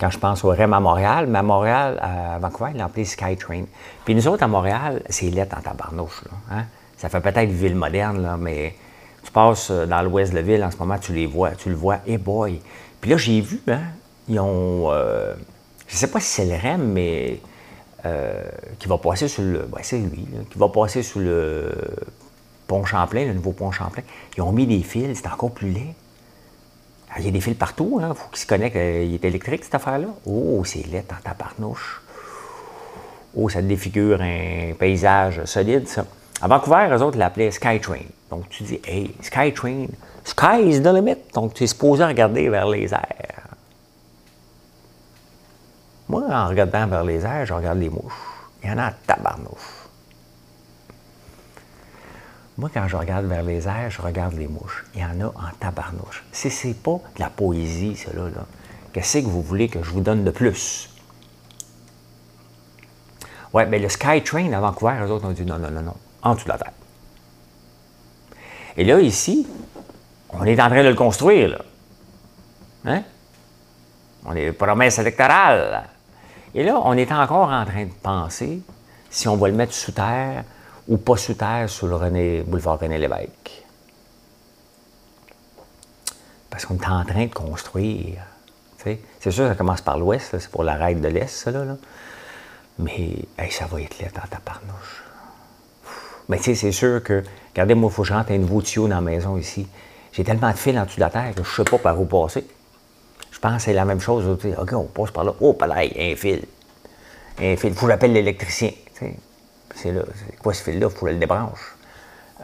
Quand 0.00 0.10
je 0.10 0.18
pense 0.18 0.44
au 0.44 0.48
REM 0.48 0.72
à 0.72 0.80
Montréal, 0.80 1.26
mais 1.28 1.38
à 1.40 1.42
Montréal, 1.42 1.98
à 2.00 2.38
Vancouver, 2.38 2.70
ils 2.74 2.78
l'appelait 2.78 3.04
Skytrain. 3.04 3.64
Puis 4.04 4.14
nous 4.14 4.26
autres, 4.28 4.42
à 4.42 4.48
Montréal, 4.48 5.02
c'est 5.10 5.28
lettre 5.30 5.58
en 5.58 5.60
tabarnouche. 5.60 6.22
Là, 6.24 6.56
hein? 6.56 6.64
Ça 6.96 7.08
fait 7.08 7.20
peut-être 7.20 7.50
ville 7.50 7.74
moderne, 7.74 8.22
là, 8.22 8.36
mais 8.38 8.74
tu 9.22 9.30
passes 9.30 9.70
dans 9.70 10.02
l'ouest 10.02 10.32
de 10.32 10.36
la 10.36 10.42
ville 10.42 10.64
en 10.64 10.70
ce 10.70 10.76
moment, 10.78 10.98
tu 10.98 11.12
les 11.12 11.26
vois, 11.26 11.50
tu 11.50 11.68
le 11.68 11.74
vois, 11.74 11.98
et 12.06 12.16
boy. 12.16 12.60
Puis 13.00 13.10
là, 13.10 13.16
j'ai 13.18 13.40
vu, 13.40 13.60
hein, 13.68 13.80
ils 14.28 14.40
ont. 14.40 14.90
Euh, 14.90 15.34
je 15.86 15.94
ne 15.94 15.98
sais 15.98 16.10
pas 16.10 16.20
si 16.20 16.26
c'est 16.26 16.46
le 16.46 16.54
REM, 16.56 16.92
mais 16.92 17.40
euh, 18.06 18.42
qui 18.78 18.88
va 18.88 18.96
passer 18.96 19.28
sur 19.28 19.42
le. 19.42 19.68
Ben, 19.70 19.80
c'est 19.82 19.98
lui, 19.98 20.26
qui 20.50 20.58
va 20.58 20.68
passer 20.68 21.02
sur 21.02 21.20
le 21.20 21.72
pont 22.66 22.84
Champlain, 22.84 23.26
le 23.26 23.34
nouveau 23.34 23.52
pont 23.52 23.70
Champlain. 23.70 24.02
Ils 24.36 24.42
ont 24.42 24.52
mis 24.52 24.66
des 24.66 24.82
fils, 24.82 25.18
c'est 25.18 25.28
encore 25.28 25.50
plus 25.50 25.70
laid. 25.70 25.94
Ah, 27.12 27.18
il 27.18 27.24
y 27.24 27.28
a 27.28 27.32
des 27.32 27.40
fils 27.40 27.56
partout, 27.56 28.00
hein, 28.00 28.14
faut 28.14 28.28
qu'ils 28.28 28.38
se 28.38 28.46
connectent. 28.46 28.76
Euh, 28.76 29.04
il 29.04 29.14
est 29.14 29.24
électrique, 29.24 29.64
cette 29.64 29.74
affaire-là. 29.74 30.06
Oh, 30.26 30.62
c'est 30.64 30.86
laid 30.86 31.04
en 31.10 31.20
tabarnouche. 31.22 32.02
Oh, 33.34 33.48
ça 33.48 33.62
défigure 33.62 34.20
un 34.20 34.74
paysage 34.78 35.44
solide, 35.44 35.88
ça. 35.88 36.04
À 36.40 36.48
Vancouver, 36.48 36.88
eux 36.90 37.02
autres 37.02 37.18
l'appelaient 37.18 37.50
Skytrain. 37.50 38.06
Donc, 38.30 38.48
tu 38.48 38.62
dis, 38.62 38.80
hey, 38.86 39.14
Skytrain, 39.20 39.86
sky 40.24 40.62
is 40.64 40.80
the 40.80 40.86
limit. 40.86 41.18
Donc, 41.34 41.54
tu 41.54 41.64
es 41.64 41.66
supposé 41.66 42.04
regarder 42.04 42.48
vers 42.48 42.68
les 42.68 42.94
airs. 42.94 43.48
Moi, 46.08 46.22
en 46.30 46.48
regardant 46.48 46.86
vers 46.86 47.04
les 47.04 47.24
airs, 47.24 47.46
je 47.46 47.52
regarde 47.52 47.78
les 47.78 47.90
mouches. 47.90 48.12
Il 48.62 48.70
y 48.70 48.72
en 48.72 48.78
a 48.78 48.86
à 48.86 48.92
tabarnouche. 48.92 49.79
Moi, 52.60 52.68
quand 52.74 52.86
je 52.88 52.96
regarde 52.96 53.24
vers 53.24 53.42
les 53.42 53.66
airs, 53.66 53.88
je 53.88 54.02
regarde 54.02 54.34
les 54.34 54.46
mouches. 54.46 54.84
Il 54.94 55.00
y 55.00 55.04
en 55.04 55.18
a 55.22 55.28
en 55.28 55.50
tabarnouche. 55.58 56.22
Si 56.30 56.50
c'est 56.50 56.74
pas 56.74 57.00
de 57.16 57.20
la 57.20 57.30
poésie, 57.30 57.96
cela, 57.96 58.24
là, 58.24 58.44
qu'est-ce 58.92 59.16
que 59.20 59.24
vous 59.24 59.40
voulez 59.40 59.70
que 59.70 59.82
je 59.82 59.90
vous 59.90 60.02
donne 60.02 60.24
de 60.24 60.30
plus? 60.30 60.90
Oui, 63.54 63.62
mais 63.66 63.78
le 63.78 63.88
Skytrain 63.88 64.52
à 64.52 64.60
Vancouver, 64.60 64.92
eux 65.02 65.10
autres 65.10 65.26
ont 65.26 65.32
dit 65.32 65.46
non, 65.46 65.58
non, 65.58 65.70
non, 65.70 65.80
non, 65.80 65.94
en 66.22 66.34
dessous 66.34 66.44
de 66.44 66.50
la 66.50 66.58
terre. 66.58 66.72
Et 68.76 68.84
là, 68.84 69.00
ici, 69.00 69.48
on 70.28 70.44
est 70.44 70.60
en 70.60 70.68
train 70.68 70.84
de 70.84 70.88
le 70.90 70.94
construire, 70.94 71.48
là. 71.48 71.58
Hein? 72.84 73.02
On 74.26 74.34
est 74.34 74.52
promesse 74.52 74.98
électorale. 74.98 75.84
Et 76.54 76.62
là, 76.62 76.78
on 76.84 76.92
est 76.92 77.10
encore 77.10 77.48
en 77.48 77.64
train 77.64 77.86
de 77.86 77.92
penser 78.02 78.60
si 79.08 79.28
on 79.28 79.36
va 79.38 79.48
le 79.48 79.54
mettre 79.54 79.72
sous 79.72 79.92
terre 79.92 80.44
ou 80.90 80.98
pas 80.98 81.16
sous 81.16 81.34
terre 81.34 81.70
sur 81.70 81.86
le 81.86 81.94
René, 81.94 82.42
boulevard 82.42 82.80
René 82.80 82.98
Lévesque. 82.98 83.64
Parce 86.50 86.66
qu'on 86.66 86.74
est 86.74 86.88
en 86.88 87.04
train 87.04 87.26
de 87.26 87.32
construire. 87.32 88.24
C'est 88.76 89.30
sûr, 89.30 89.46
ça 89.46 89.54
commence 89.54 89.82
par 89.82 89.98
l'ouest, 89.98 90.36
c'est 90.38 90.50
pour 90.50 90.64
la 90.64 90.74
règle 90.74 91.00
de 91.00 91.08
l'est, 91.08 91.28
ça. 91.28 91.52
Là, 91.52 91.64
Mais 92.78 93.14
ça 93.50 93.66
va 93.66 93.80
être 93.80 94.00
là 94.00 94.08
dans 94.12 94.26
ta 94.28 94.38
parnouche. 94.38 95.04
Mais 96.28 96.38
tu 96.38 96.44
sais, 96.44 96.54
c'est 96.56 96.72
sûr 96.72 97.02
que, 97.04 97.22
regardez, 97.52 97.74
moi, 97.74 97.88
il 97.90 97.94
faut 97.94 98.02
que 98.02 98.08
je 98.08 98.14
rentre 98.14 98.32
un 98.32 98.38
nouveau 98.38 98.60
tuyau 98.60 98.88
dans 98.88 98.96
la 98.96 99.00
maison 99.00 99.36
ici. 99.36 99.68
J'ai 100.12 100.24
tellement 100.24 100.50
de 100.50 100.56
fils 100.56 100.76
en 100.76 100.86
dessous 100.86 100.96
de 100.96 101.02
la 101.02 101.10
terre 101.10 101.34
que 101.36 101.44
je 101.44 101.50
ne 101.50 101.54
sais 101.54 101.70
pas 101.70 101.78
par 101.78 102.00
où 102.00 102.04
passer. 102.04 102.44
Je 103.30 103.38
pense 103.38 103.56
que 103.58 103.62
c'est 103.62 103.74
la 103.74 103.84
même 103.84 104.00
chose. 104.00 104.26
OK, 104.26 104.72
on 104.72 104.84
passe 104.84 105.12
par 105.12 105.22
là. 105.22 105.34
Oh, 105.40 105.52
pareil, 105.52 105.94
un 105.96 106.16
fil. 106.16 106.44
Un 107.38 107.56
fil. 107.56 107.70
Il 107.70 107.76
faut 107.76 107.86
que 107.86 107.92
j'appelle 107.92 108.12
l'électricien. 108.12 108.70
C'est 109.80 109.92
là. 109.92 110.02
C'est 110.14 110.36
quoi 110.36 110.54
ce 110.54 110.62
fil-là? 110.62 110.88
Il 110.90 110.96
faut 110.96 111.06
je 111.06 111.12
le 111.12 111.18
débranche. 111.18 111.76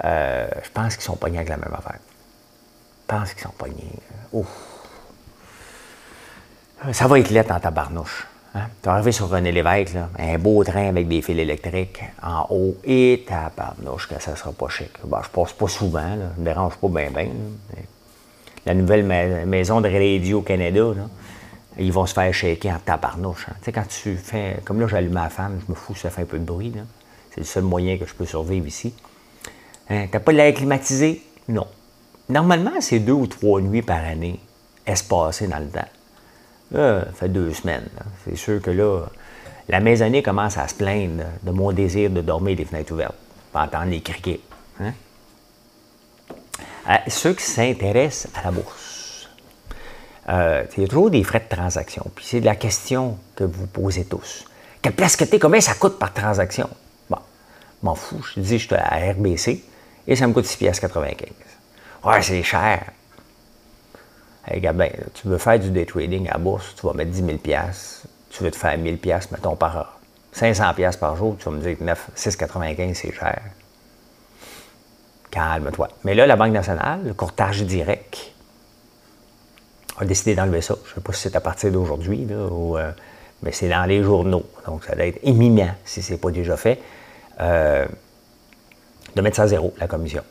Euh, 0.05 0.49
je 0.63 0.71
pense 0.71 0.95
qu'ils 0.95 1.05
sont 1.05 1.17
pognés 1.17 1.39
avec 1.39 1.49
la 1.49 1.57
même 1.57 1.73
affaire. 1.73 1.99
Je 1.99 3.15
pense 3.15 3.33
qu'ils 3.33 3.43
sont 3.43 3.55
pognés. 3.57 3.99
Ouf. 4.33 4.47
Ça 6.93 7.07
va 7.07 7.19
être 7.19 7.31
lettre 7.31 7.55
en 7.55 7.61
tabarnouche. 7.61 8.27
Hein? 8.55 8.69
Tu 8.83 8.87
vas 8.87 8.95
arriver 8.95 9.13
sur 9.13 9.29
René 9.29 9.53
Lévesque, 9.53 9.95
là, 9.95 10.09
un 10.19 10.39
beau 10.39 10.63
train 10.65 10.89
avec 10.89 11.09
des 11.09 11.23
fils 11.23 11.39
électriques 11.39 12.03
en 12.23 12.47
haut 12.51 12.77
et 12.85 13.25
tabarnouche, 13.27 14.09
que 14.09 14.21
ça 14.21 14.37
sera 14.37 14.53
pas 14.53 14.69
chic. 14.69 14.91
Bon, 15.05 15.19
je 15.23 15.29
passe 15.29 15.53
pas 15.53 15.69
souvent, 15.69 16.01
là. 16.01 16.31
ne 16.37 16.41
me 16.41 16.45
dérange 16.45 16.77
pas 16.77 16.89
bien, 16.89 17.11
bien 17.11 17.29
la 18.67 18.75
nouvelle 18.75 19.05
maison 19.47 19.81
de 19.81 19.89
Radio 19.89 20.43
Canada, 20.43 20.93
ils 21.79 21.93
vont 21.93 22.05
se 22.05 22.15
faire 22.15 22.35
shaker 22.35 22.75
en 22.75 22.79
tabarnouche. 22.81 23.47
Hein. 23.49 23.55
Tu 23.61 23.67
sais, 23.67 23.73
quand 23.73 23.87
tu 23.89 24.17
fais. 24.17 24.59
Comme 24.65 24.81
là, 24.81 24.89
j'allume 24.89 25.13
ma 25.13 25.31
femme, 25.31 25.61
je 25.65 25.71
me 25.71 25.77
fous, 25.77 25.95
ça 25.95 26.11
fait 26.11 26.23
un 26.23 26.27
peu 26.27 26.39
de 26.39 26.45
bruit. 26.45 26.73
C'est 27.37 27.43
le 27.43 27.47
seul 27.47 27.65
moyen 27.65 27.99
que 27.99 28.07
je 28.07 28.15
peux 28.15 28.25
survivre 28.25 28.67
ici. 28.67 28.95
Hein, 29.91 30.07
T'as 30.11 30.21
pas 30.21 30.33
l'air 30.33 30.55
climatisé? 30.55 31.23
Non. 31.49 31.67
Normalement, 32.31 32.81
c'est 32.81 32.99
deux 32.99 33.13
ou 33.13 33.27
trois 33.27 33.61
nuits 33.61 33.83
par 33.83 33.99
année 33.99 34.41
espacées 34.87 35.47
dans 35.47 35.59
le 35.59 35.69
temps. 35.69 35.89
Ça 36.73 37.13
fait 37.15 37.29
deux 37.29 37.53
semaines. 37.53 37.89
C'est 38.25 38.37
sûr 38.37 38.63
que 38.63 38.71
là, 38.71 39.03
la 39.69 39.81
maisonnée 39.81 40.23
commence 40.23 40.57
à 40.57 40.67
se 40.67 40.75
plaindre 40.75 41.25
de 41.43 41.51
mon 41.51 41.73
désir 41.73 42.09
de 42.09 42.23
dormir 42.23 42.57
les 42.57 42.65
fenêtres 42.65 42.93
ouvertes, 42.93 43.15
pour 43.53 43.61
entendre 43.61 43.91
les 43.91 44.01
criquets. 44.01 44.41
Hein? 44.81 44.93
ceux 47.09 47.35
qui 47.35 47.45
s'intéressent 47.45 48.33
à 48.35 48.45
la 48.45 48.51
bourse. 48.53 49.29
Euh, 50.29 50.65
il 50.77 50.83
y 50.83 50.87
a 50.87 50.89
toujours 50.89 51.11
des 51.11 51.23
frais 51.23 51.41
de 51.41 51.55
transaction. 51.55 52.07
Puis 52.15 52.25
c'est 52.25 52.41
la 52.41 52.57
question 52.57 53.19
que 53.35 53.45
vous 53.45 53.67
posez 53.67 54.05
tous. 54.05 54.45
Quelle 54.81 54.95
place 54.95 55.17
que 55.17 55.25
tu 55.25 55.39
combien 55.39 55.61
ça 55.61 55.75
coûte 55.75 55.99
par 55.99 56.15
transaction? 56.15 56.69
M'en 57.87 57.95
fous. 57.95 58.21
Je 58.35 58.41
dis, 58.41 58.59
je 58.59 58.67
suis 58.67 58.75
à 58.75 59.13
RBC 59.13 59.63
et 60.09 60.17
ça 60.17 60.27
me 60.27 60.33
coûte 60.33 60.45
6,95 60.45 61.29
Ouais, 62.05 62.21
c'est 62.21 62.43
cher. 62.43 62.91
Hey, 64.45 64.61
ben, 64.61 64.91
tu 65.15 65.29
veux 65.29 65.39
faire 65.39 65.61
du 65.61 65.71
day 65.71 65.87
trading 65.87 66.29
à 66.29 66.37
bourse, 66.39 66.75
tu 66.75 66.85
vas 66.85 66.95
mettre 66.95 67.13
10 67.13 67.25
000 67.25 67.39
Tu 68.31 68.43
veux 68.43 68.51
te 68.51 68.57
faire 68.57 68.77
1000 68.77 68.99
mettons, 69.31 69.55
par 69.55 69.99
500 70.33 70.65
par 71.01 71.17
jour, 71.17 71.37
tu 71.39 71.45
vas 71.45 71.53
me 71.53 71.61
dire 71.61 71.79
que 71.79 71.85
6,95 71.85 72.95
c'est 72.95 73.13
cher. 73.13 73.41
Calme-toi. 75.31 75.89
Mais 76.03 76.15
là, 76.15 76.27
la 76.27 76.35
Banque 76.35 76.55
nationale, 76.55 77.03
le 77.05 77.15
courtage 77.15 77.63
direct, 77.63 78.33
a 79.97 80.05
décidé 80.05 80.35
d'enlever 80.35 80.61
ça. 80.61 80.75
Je 80.87 80.91
ne 80.91 80.95
sais 80.97 81.01
pas 81.03 81.13
si 81.13 81.23
c'est 81.23 81.37
à 81.37 81.41
partir 81.41 81.71
d'aujourd'hui, 81.71 82.27
euh, 82.33 82.91
mais 83.45 83.53
c'est 83.53 83.69
dans 83.69 83.85
les 83.85 84.03
journaux. 84.03 84.45
Donc, 84.67 84.83
ça 84.83 84.97
doit 84.97 85.07
être 85.07 85.21
imminent, 85.23 85.75
si 85.85 86.03
ce 86.03 86.13
n'est 86.13 86.19
pas 86.19 86.33
déjà 86.33 86.57
fait, 86.57 86.81
euh, 87.41 87.87
de 89.15 89.21
mettre 89.23 89.37
ça 89.37 89.43
à 89.43 89.47
zéro, 89.47 89.75
la 89.79 89.87
commission. 89.87 90.23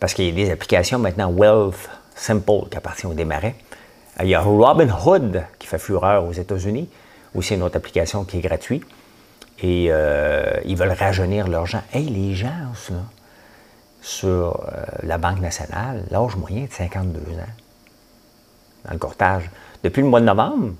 Parce 0.00 0.14
qu'il 0.14 0.26
y 0.26 0.28
a 0.28 0.32
des 0.32 0.50
applications 0.50 0.98
maintenant 0.98 1.30
Wealth 1.30 1.88
Simple 2.14 2.68
qui 2.70 2.76
appartient 2.76 3.06
au 3.06 3.14
démarrais. 3.14 3.54
Il 4.20 4.28
y 4.28 4.34
a 4.34 4.40
Robinhood 4.40 5.44
qui 5.58 5.66
fait 5.66 5.78
fureur 5.78 6.24
aux 6.24 6.32
États-Unis, 6.32 6.88
aussi 7.34 7.54
une 7.54 7.62
autre 7.62 7.76
application 7.76 8.24
qui 8.24 8.38
est 8.38 8.40
gratuite. 8.40 8.84
Et 9.60 9.86
euh, 9.90 10.60
ils 10.64 10.76
veulent 10.76 10.92
rajeunir 10.92 11.48
leurs 11.48 11.66
gens. 11.66 11.82
Hey, 11.92 12.08
les 12.08 12.34
gens, 12.34 12.74
ça, 12.74 12.94
sur 14.02 14.60
euh, 14.66 14.84
la 15.04 15.18
Banque 15.18 15.40
nationale, 15.40 16.04
l'âge 16.10 16.36
moyen 16.36 16.64
de 16.64 16.72
52 16.72 17.20
ans. 17.20 17.44
Dans 18.84 18.92
le 18.92 18.98
courtage. 18.98 19.50
Depuis 19.84 20.02
le 20.02 20.08
mois 20.08 20.20
de 20.20 20.26
novembre, 20.26 20.74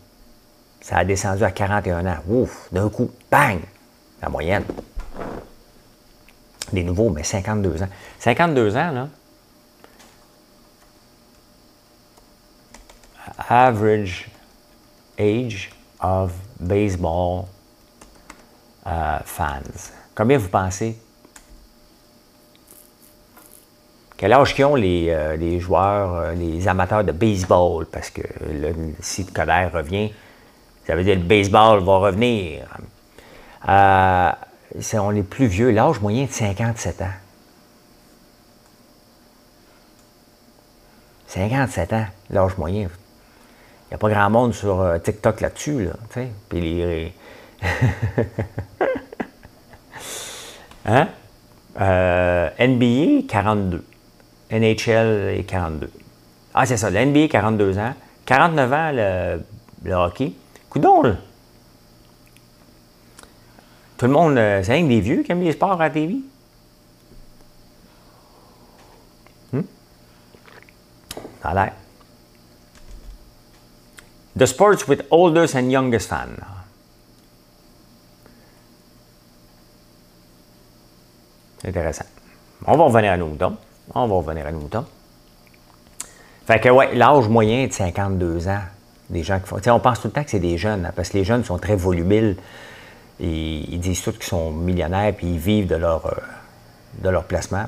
ça 0.83 0.99
a 0.99 1.05
descendu 1.05 1.45
à 1.45 1.51
41 1.51 2.05
ans. 2.07 2.19
Ouf, 2.29 2.69
d'un 2.73 2.91
coup, 2.91 3.11
bang! 3.31 3.61
La 4.21 4.29
moyenne. 4.29 4.65
Des 6.73 6.83
nouveaux, 6.83 7.11
mais 7.11 7.23
52 7.23 7.83
ans. 7.83 7.89
52 8.19 8.77
ans, 8.77 8.91
là. 8.91 9.09
Average 13.49 14.29
age 15.19 15.71
of 16.01 16.33
baseball 16.59 17.47
uh, 18.85 19.23
fans. 19.25 19.91
Combien 20.15 20.39
vous 20.39 20.49
pensez? 20.49 20.97
Quel 24.17 24.33
âge 24.33 24.55
qu'ils 24.55 24.65
ont 24.65 24.77
les, 24.77 25.11
euh, 25.11 25.59
joueurs, 25.59 26.15
euh, 26.15 26.33
les 26.35 26.69
amateurs 26.69 27.03
de 27.03 27.11
baseball? 27.11 27.87
Parce 27.87 28.11
que 28.11 28.23
le 28.41 28.73
Coder 29.35 29.69
revient, 29.73 30.13
ça 30.87 30.97
veut 30.97 31.05
dire 31.05 31.15
que 31.15 31.21
le 31.21 31.27
baseball 31.27 31.83
va 31.83 31.99
revenir. 31.99 32.67
Euh, 33.69 34.33
on 34.95 35.15
est 35.15 35.23
plus 35.23 35.47
vieux, 35.47 35.71
l'âge 35.71 36.01
moyen 36.01 36.25
de 36.25 36.31
57 36.31 37.03
ans. 37.03 37.13
57 41.27 41.93
ans, 41.93 42.07
l'âge 42.31 42.57
moyen. 42.59 42.83
Il 42.83 43.91
n'y 43.91 43.95
a 43.95 43.99
pas 43.99 44.09
grand 44.09 44.31
monde 44.31 44.55
sur 44.55 44.85
TikTok 45.03 45.41
là-dessus, 45.41 45.85
là, 45.85 45.93
Puis 46.49 46.61
les... 46.61 47.13
hein? 50.87 51.09
NBA, 52.59 53.29
42. 53.29 53.85
NHL 54.51 55.37
est 55.39 55.45
42. 55.45 55.91
Ah, 56.55 56.67
c'est 56.67 56.77
ça, 56.77 56.91
l'NBA, 56.91 57.29
42 57.29 57.79
ans. 57.79 57.95
49 58.27 58.73
ans, 58.73 58.91
le, 58.93 59.41
le 59.85 59.95
hockey. 59.95 60.33
Coudon, 60.73 61.19
Tout 63.99 64.07
le 64.07 64.13
monde, 64.13 64.39
euh, 64.39 64.63
c'est 64.65 64.73
rien 64.73 64.87
des 64.87 65.01
vieux 65.01 65.23
qui 65.23 65.31
aiment 65.31 65.43
les 65.43 65.53
sports 65.53 65.73
à 65.73 65.77
la 65.77 65.91
TV. 65.91 66.17
A 71.45 71.55
l'air. 71.55 71.75
The 74.39 74.47
sports 74.47 74.89
with 74.89 75.05
oldest 75.11 75.57
and 75.57 75.69
youngest 75.69 76.09
fans. 76.09 76.41
Intéressant. 81.65 82.07
On 82.67 82.79
va 82.79 82.85
revenir 82.85 83.13
à 83.13 83.17
nous, 83.19 83.37
donc. 83.37 83.59
On 83.95 84.07
va 84.07 84.15
revenir 84.15 84.47
à 84.47 84.53
nous 84.53 84.61
moutons. 84.61 84.87
Fait 86.47 86.61
que, 86.61 86.71
ouais, 86.71 86.95
l'âge 86.95 87.29
moyen 87.29 87.65
est 87.65 87.69
de 87.69 87.73
52 87.75 88.49
ans. 88.49 88.63
Des 89.13 89.23
gens 89.23 89.39
qui 89.39 89.47
font. 89.47 89.61
on 89.67 89.81
pense 89.81 90.01
tout 90.01 90.09
le 90.09 90.13
temps 90.13 90.25
que 90.25 90.31
c'est 90.31 90.41
des 90.41 90.59
jeunes, 90.59 90.87
hein, 90.87 90.93
parce 90.97 91.11
que 91.11 91.19
les 91.19 91.25
jeunes 91.25 91.45
sont 91.45 91.59
très 91.59 91.77
volubiles. 91.77 92.37
Ils 93.21 93.79
disent 93.79 94.03
tous 94.03 94.13
qu'ils 94.13 94.25
sont 94.25 94.51
millionnaires, 94.51 95.13
puis 95.15 95.29
ils 95.29 95.39
vivent 95.39 95.69
de 95.69 95.77
leur, 95.77 96.07
euh, 96.07 96.15
de 96.99 97.09
leur 97.09 97.25
placement. 97.25 97.67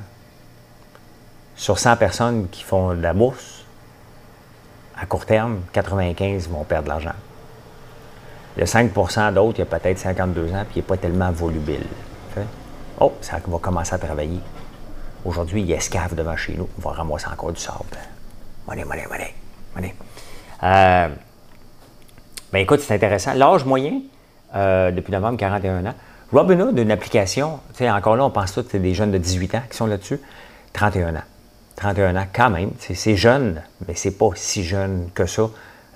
Sur 1.55 1.79
100 1.79 1.97
personnes 1.97 2.49
qui 2.51 2.65
font 2.65 2.95
de 2.95 3.01
la 3.01 3.13
bourse, 3.13 3.65
à 4.99 5.07
court 5.07 5.27
terme, 5.27 5.61
95 5.73 6.49
vont 6.49 6.65
perdre 6.65 6.85
de 6.85 6.89
l'argent. 6.89 7.13
Le 8.57 8.65
5% 8.65 9.35
d'autres, 9.35 9.59
il 9.59 9.63
a 9.63 9.67
peut-être 9.67 9.99
52 9.99 10.53
ans, 10.53 10.65
puis 10.65 10.77
il 10.77 10.79
n'est 10.79 10.83
pas 10.83 10.97
tellement 10.97 11.31
volubile. 11.31 11.87
Oh, 13.01 13.13
ça 13.21 13.39
va 13.45 13.59
commencer 13.59 13.95
à 13.95 13.99
travailler. 13.99 14.39
Aujourd'hui, 15.25 15.63
il 15.63 15.73
escave 15.73 16.15
devant 16.15 16.37
chez 16.37 16.55
nous. 16.55 16.69
On 16.79 16.89
va 16.89 16.97
ramasser 16.97 17.27
encore 17.27 17.53
du 17.53 17.61
sable. 17.61 17.79
Monnaie, 18.67 18.85
monnaie, 18.85 19.07
monnaie. 19.09 19.35
monnaie. 19.75 19.95
Euh, 20.63 21.09
ben 22.55 22.61
écoute, 22.61 22.79
c'est 22.79 22.95
intéressant. 22.95 23.35
L'âge 23.35 23.65
moyen, 23.65 24.01
euh, 24.55 24.93
depuis 24.93 25.11
novembre, 25.11 25.37
41 25.37 25.87
ans. 25.87 25.95
Robinhood, 26.33 26.79
une 26.79 26.93
application, 26.93 27.59
encore 27.81 28.15
là, 28.15 28.25
on 28.25 28.31
pense 28.31 28.53
tous 28.53 28.63
que 28.63 28.71
c'est 28.71 28.79
des 28.79 28.95
jeunes 28.95 29.11
de 29.11 29.19
18 29.19 29.57
ans 29.57 29.63
qui 29.69 29.77
sont 29.77 29.87
là-dessus. 29.87 30.21
31 30.73 31.17
ans. 31.17 31.23
31 31.75 32.15
ans, 32.15 32.27
quand 32.33 32.51
même. 32.51 32.71
C'est 32.79 33.17
jeune, 33.17 33.61
mais 33.89 33.97
c'est 33.97 34.17
pas 34.17 34.31
si 34.37 34.63
jeune 34.63 35.09
que 35.15 35.27
ça. 35.27 35.51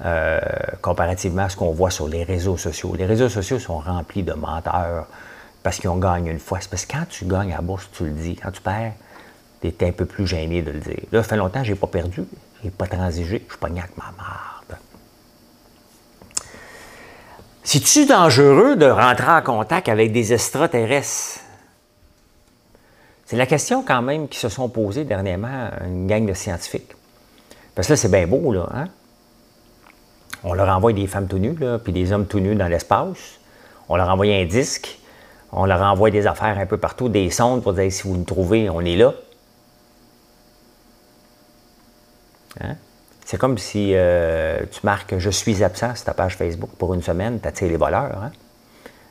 Euh, 0.05 0.41
comparativement 0.83 1.43
à 1.43 1.49
ce 1.49 1.57
qu'on 1.57 1.71
voit 1.71 1.91
sur 1.93 2.09
les 2.09 2.25
réseaux 2.25 2.57
sociaux. 2.57 2.93
Les 2.99 3.07
réseaux 3.07 3.29
sociaux 3.29 3.61
sont 3.61 3.79
remplis 3.79 4.25
de 4.25 4.33
menteurs 4.33 5.07
parce 5.63 5.79
qu'ils 5.79 5.91
ont 5.91 5.97
gagné 5.97 6.33
une 6.33 6.41
fois. 6.41 6.59
C'est 6.61 6.71
parce 6.71 6.87
que 6.87 6.93
quand 6.93 7.05
tu 7.09 7.25
gagnes 7.25 7.53
à 7.53 7.57
la 7.57 7.63
bourse, 7.63 7.89
tu 7.93 8.05
le 8.05 8.11
dis. 8.11 8.35
Quand 8.35 8.51
tu 8.51 8.63
perds, 8.63 8.95
tu 9.63 9.73
un 9.81 9.93
peu 9.93 10.07
plus 10.07 10.27
gêné 10.27 10.63
de 10.63 10.73
le 10.73 10.81
dire. 10.81 11.03
Là, 11.13 11.23
ça 11.23 11.29
fait 11.29 11.37
longtemps 11.37 11.61
que 11.61 11.67
je 11.67 11.73
n'ai 11.73 11.79
pas 11.79 11.87
perdu, 11.87 12.25
je 12.61 12.65
n'ai 12.65 12.73
pas 12.73 12.89
transigé, 12.89 13.45
je 13.47 13.53
suis 13.53 13.61
pas 13.61 13.69
avec 13.69 13.97
ma 13.97 14.13
marde. 14.17 14.58
C'est-tu 17.71 18.07
dangereux 18.07 18.77
de 18.77 18.87
rentrer 18.87 19.31
en 19.31 19.43
contact 19.43 19.91
avec 19.91 20.11
des 20.11 20.33
extraterrestres? 20.33 21.41
C'est 23.27 23.37
la 23.37 23.45
question 23.45 23.83
quand 23.83 24.01
même 24.01 24.27
qui 24.27 24.39
se 24.39 24.49
sont 24.49 24.71
posées 24.71 25.05
dernièrement 25.05 25.69
une 25.85 26.07
gang 26.07 26.25
de 26.25 26.33
scientifiques. 26.33 26.95
Parce 27.75 27.89
que 27.89 27.93
là, 27.93 27.97
c'est 27.99 28.11
bien 28.11 28.27
beau, 28.27 28.55
là. 28.55 28.71
Hein? 28.73 28.87
On 30.45 30.55
leur 30.55 30.75
envoie 30.75 30.95
des 30.95 31.07
femmes 31.07 31.29
tout 31.29 31.37
nues, 31.37 31.59
là, 31.61 31.79
puis 31.79 31.93
des 31.93 32.11
hommes 32.11 32.27
tout 32.27 32.41
nus 32.41 32.55
dans 32.55 32.69
l'espace. 32.69 33.39
On 33.91 33.97
leur 33.97 34.09
envoie 34.09 34.25
un 34.25 34.47
disque. 34.47 34.99
On 35.53 35.67
leur 35.67 35.83
envoie 35.83 36.11
des 36.11 36.27
affaires 36.27 36.59
un 36.59 36.65
peu 36.65 36.79
partout, 36.79 37.11
des 37.11 37.29
sondes 37.29 37.63
pour 37.63 37.75
dire 37.75 37.93
si 37.93 38.05
vous 38.05 38.17
nous 38.17 38.25
trouvez, 38.25 38.71
on 38.71 38.81
est 38.81 38.97
là. 38.97 39.13
Hein? 42.63 42.77
C'est 43.31 43.37
comme 43.37 43.59
si 43.59 43.91
euh, 43.93 44.63
tu 44.71 44.81
marques 44.85 45.19
Je 45.19 45.29
suis 45.29 45.63
absent 45.63 45.95
sur 45.95 46.07
ta 46.07 46.15
page 46.15 46.35
Facebook 46.35 46.71
pour 46.79 46.95
une 46.95 47.03
semaine, 47.03 47.39
tu 47.39 47.47
attires 47.47 47.69
les 47.69 47.77
voleurs. 47.77 48.23
Hein? 48.23 48.33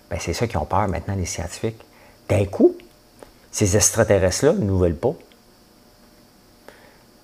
Ben, 0.09 0.17
c'est 0.19 0.33
ça 0.33 0.47
qui 0.47 0.57
ont 0.57 0.65
peur 0.65 0.87
maintenant, 0.87 1.13
les 1.13 1.27
scientifiques. 1.27 1.79
D'un 2.27 2.45
coup, 2.45 2.75
ces 3.51 3.75
extraterrestres-là 3.75 4.53
ne 4.53 4.65
nous 4.65 4.79
veulent 4.79 4.95
pas. 4.95 5.13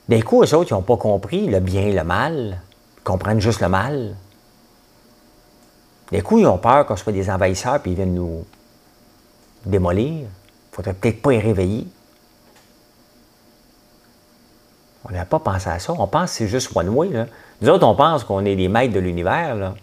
D'un 0.07 0.21
coup, 0.21 0.43
eux 0.43 0.53
autres, 0.53 0.69
ils 0.69 0.75
n'ont 0.75 0.83
pas 0.83 0.97
compris 0.97 1.47
le 1.47 1.59
bien 1.61 1.81
et 1.81 1.93
le 1.93 2.03
mal. 2.03 2.61
Ils 2.99 3.03
comprennent 3.03 3.41
juste 3.41 3.61
le 3.61 3.69
mal. 3.69 4.15
D'un 6.11 6.21
coup, 6.21 6.37
ils 6.37 6.45
ont 6.45 6.59
peur 6.59 6.85
qu'on 6.85 6.95
soit 6.95 7.11
des 7.11 7.27
envahisseurs 7.27 7.77
et 7.83 7.89
ils 7.89 7.95
viennent 7.95 8.13
nous 8.13 8.45
démolir. 9.65 10.11
Il 10.11 10.21
ne 10.25 10.27
faudrait 10.73 10.93
peut-être 10.93 11.23
pas 11.23 11.33
y 11.33 11.39
réveiller. 11.39 11.87
On 15.05 15.11
n'a 15.11 15.25
pas 15.25 15.39
pensé 15.39 15.69
à 15.69 15.79
ça. 15.79 15.93
On 15.97 16.07
pense 16.07 16.31
que 16.31 16.37
c'est 16.37 16.47
juste 16.47 16.75
one 16.75 16.89
way. 16.89 17.09
Là. 17.09 17.25
Nous 17.61 17.69
autres, 17.69 17.85
on 17.85 17.95
pense 17.95 18.23
qu'on 18.23 18.45
est 18.45 18.55
les 18.55 18.69
maîtres 18.69 18.93
de 18.93 18.99
l'univers. 18.99 19.73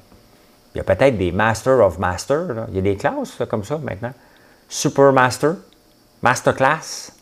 Il 0.75 0.79
y 0.79 0.81
a 0.81 0.85
peut-être 0.85 1.19
des 1.19 1.33
Master 1.33 1.81
of 1.81 1.99
Master. 1.99 2.67
Il 2.69 2.77
y 2.77 2.79
a 2.79 2.83
des 2.83 2.97
classes 2.97 3.43
comme 3.49 3.65
ça 3.65 3.79
maintenant. 3.79 4.13
Super 4.69 5.13
Master, 5.13 5.57
Master 6.23 6.55
Class. 6.55 7.13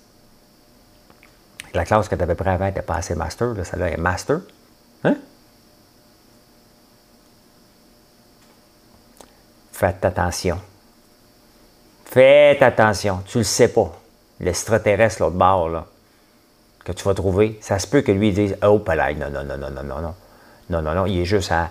La 1.74 1.84
classe 1.84 2.08
que 2.08 2.14
tu 2.14 2.22
avais 2.22 2.34
près 2.34 2.50
avant 2.50 2.66
n'était 2.66 2.82
pas 2.82 2.96
assez 2.96 3.14
Master. 3.14 3.54
Celle-là 3.64 3.90
est 3.90 3.96
Master. 3.96 4.40
Hein? 5.04 5.16
Faites 9.72 10.04
attention. 10.04 10.60
Faites 12.04 12.62
attention. 12.62 13.22
Tu 13.26 13.38
le 13.38 13.44
sais 13.44 13.68
pas. 13.68 13.92
L'extraterrestre, 14.40 15.22
l'autre 15.22 15.36
bord, 15.36 15.68
là 15.68 15.86
que 16.94 16.98
tu 16.98 17.04
vas 17.04 17.14
trouver, 17.14 17.58
ça 17.60 17.78
se 17.78 17.86
peut 17.86 18.00
que 18.00 18.12
lui 18.12 18.32
dise 18.32 18.56
Oh, 18.62 18.78
pas 18.78 18.96
non, 19.14 19.30
non, 19.30 19.44
non, 19.44 19.58
non, 19.58 19.70
non, 19.70 19.82
non, 19.82 20.00
non. 20.00 20.14
Non, 20.70 20.82
non, 20.82 20.94
non, 20.94 21.06
il 21.06 21.20
est 21.20 21.24
juste 21.24 21.52
à 21.52 21.70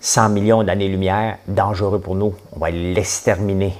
100 0.00 0.30
millions 0.30 0.62
d'années-lumière, 0.62 1.38
dangereux 1.46 2.00
pour 2.00 2.14
nous. 2.14 2.34
On 2.52 2.58
va 2.58 2.70
l'exterminer. 2.70 3.74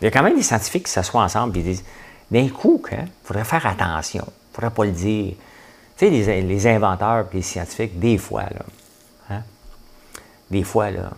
Il 0.00 0.04
y 0.04 0.08
a 0.08 0.10
quand 0.10 0.22
même 0.22 0.36
des 0.36 0.42
scientifiques 0.42 0.84
qui 0.86 0.92
s'assoient 0.92 1.22
ensemble 1.22 1.56
et 1.58 1.62
disent 1.62 1.84
D'un 2.30 2.48
coup, 2.48 2.82
il 2.92 3.08
faudrait 3.24 3.44
faire 3.44 3.66
attention. 3.66 4.26
faudrait 4.52 4.70
pas 4.70 4.84
le 4.84 4.92
dire. 4.92 5.34
Tu 5.96 6.24
sais, 6.24 6.40
les, 6.40 6.66
inventeurs 6.66 7.26
et 7.32 7.36
les 7.36 7.42
scientifiques, 7.42 7.98
des 7.98 8.18
fois, 8.18 8.42
là, 8.42 8.66
hein, 9.30 9.42
des 10.50 10.62
fois, 10.62 10.90
là, 10.90 11.10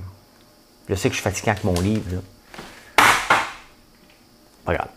je 0.89 0.95
sais 0.95 1.09
que 1.09 1.17
je 1.17 1.21
suis 1.21 1.29
fatigué 1.29 1.51
avec 1.51 1.65
mon 1.65 1.75
livre, 1.81 2.15
là. 2.15 2.21
Pas 4.65 4.75
grave. 4.75 4.89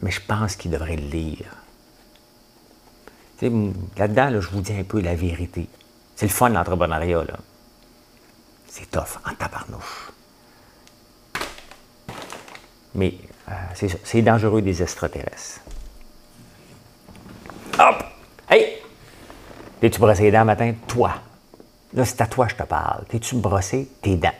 Mais 0.00 0.10
je 0.10 0.20
pense 0.26 0.56
qu'il 0.56 0.72
devrait 0.72 0.96
le 0.96 1.06
lire. 1.06 1.61
Là-dedans, 3.42 4.30
là, 4.30 4.40
je 4.40 4.48
vous 4.48 4.60
dis 4.60 4.72
un 4.72 4.84
peu 4.84 5.00
la 5.00 5.14
vérité. 5.14 5.68
C'est 6.14 6.26
le 6.26 6.32
fun, 6.32 6.48
l'entrepreneuriat, 6.50 7.24
là. 7.24 7.38
C'est 8.68 8.90
tough, 8.90 9.18
en 9.28 9.34
tabarnouche. 9.34 10.12
Mais 12.94 13.14
euh, 13.48 13.86
c'est 14.04 14.22
dangereux 14.22 14.62
des 14.62 14.82
extraterrestres. 14.82 15.60
Hop! 17.78 18.04
Hey! 18.48 18.78
T'es-tu 19.80 19.98
brossé 19.98 20.22
les 20.22 20.30
dents 20.30 20.44
matin? 20.44 20.74
Toi. 20.86 21.12
Là, 21.94 22.04
c'est 22.04 22.20
à 22.20 22.26
toi 22.26 22.46
que 22.46 22.52
je 22.52 22.56
te 22.56 22.62
parle. 22.62 23.04
T'es-tu 23.06 23.34
brossé 23.36 23.88
tes 24.00 24.16
dents? 24.16 24.30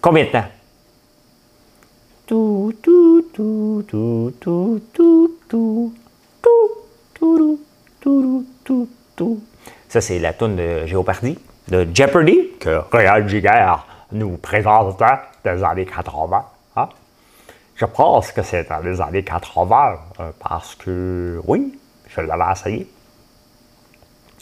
Combien 0.00 0.24
de 0.24 0.30
temps? 0.30 0.46
Tout, 2.26 2.72
tout, 2.80 3.22
tout, 3.34 3.84
tout, 3.88 4.32
tout, 4.40 4.82
tout, 4.92 5.32
tout, 5.48 5.48
tout, 5.48 5.94
tout, 6.40 6.76
tout, 7.14 7.60
tout, 8.02 8.44
Ça, 9.88 10.00
c'est 10.00 10.18
la 10.18 10.32
toune 10.32 10.56
de 10.56 10.86
Géopardy, 10.86 11.38
de 11.68 11.86
Jeopardy, 11.94 12.50
que 12.58 12.82
Réal 12.90 13.28
Giguère 13.28 13.86
nous 14.10 14.36
présente 14.36 15.00
des 15.44 15.62
années 15.62 15.86
80. 15.86 16.44
Hein? 16.76 16.88
Je 17.76 17.84
pense 17.84 18.32
que 18.32 18.42
c'est 18.42 18.68
dans 18.68 18.80
les 18.80 19.00
années 19.00 19.22
80, 19.22 19.98
parce 20.40 20.74
que, 20.74 21.40
oui, 21.46 21.78
je 22.08 22.20
l'avais 22.20 22.52
essayé. 22.52 22.90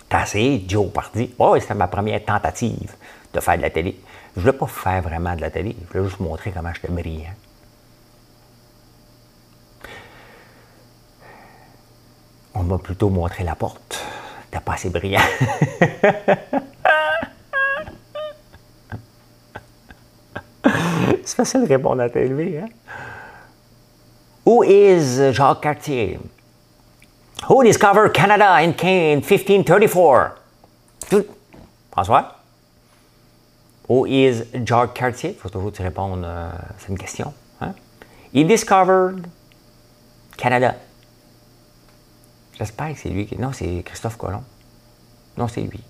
T'as 0.09 0.23
essayé 0.23 0.64
Jeopardy? 0.66 1.35
Oh, 1.38 1.57
c'était 1.61 1.75
ma 1.75 1.87
première 1.87 2.25
tentative 2.25 2.94
de 3.33 3.40
faire 3.40 3.57
de 3.57 3.62
la 3.62 3.70
télé. 3.70 4.01
Je 4.37 4.40
voulais 4.40 4.53
pas 4.53 4.66
faire 4.66 5.03
vraiment 5.03 5.37
de 5.37 5.40
la 5.42 5.51
télé, 5.51 5.77
je 5.81 5.92
voulais 5.92 6.09
juste 6.09 6.20
montrer 6.20 6.51
comment 6.51 6.73
j'étais 6.73 6.88
brillant. 6.88 7.35
On 12.61 12.64
m'a 12.64 12.77
plutôt 12.77 13.09
montré 13.09 13.42
la 13.42 13.55
porte. 13.55 13.99
T'es 14.51 14.61
pas 14.61 14.75
assez 14.75 14.90
brillant. 14.90 15.23
C'est 21.25 21.37
facile 21.37 21.62
de 21.62 21.68
répondre 21.68 22.03
à 22.03 22.11
télé, 22.11 22.59
hein? 22.59 22.68
Who 24.44 24.62
is 24.62 25.33
Jacques 25.33 25.62
Cartier? 25.62 26.20
Who 27.49 27.64
discovered 27.64 28.12
Canada 28.12 28.57
in 28.57 28.75
1534? 28.75 30.37
François? 31.90 32.37
Who 33.88 34.05
is 34.07 34.44
Jacques 34.66 34.92
Cartier? 34.92 35.31
Il 35.31 35.37
faut 35.37 35.49
toujours 35.49 35.73
te 35.73 35.83
répondre, 35.83 36.25
euh, 36.27 36.51
c'est 36.77 36.88
une 36.90 36.99
question. 36.99 37.33
Hein? 37.62 37.73
He 38.35 38.44
discovered 38.44 39.27
Canada. 40.37 40.75
J'espère 42.61 42.92
que 42.92 42.99
c'est 42.99 43.09
lui 43.09 43.25
qui. 43.25 43.38
Non, 43.38 43.53
c'est 43.55 43.83
Christophe 43.83 44.18
Colomb. 44.18 44.44
Non, 45.38 45.49
c'est 45.49 45.62
lui. 45.62 45.81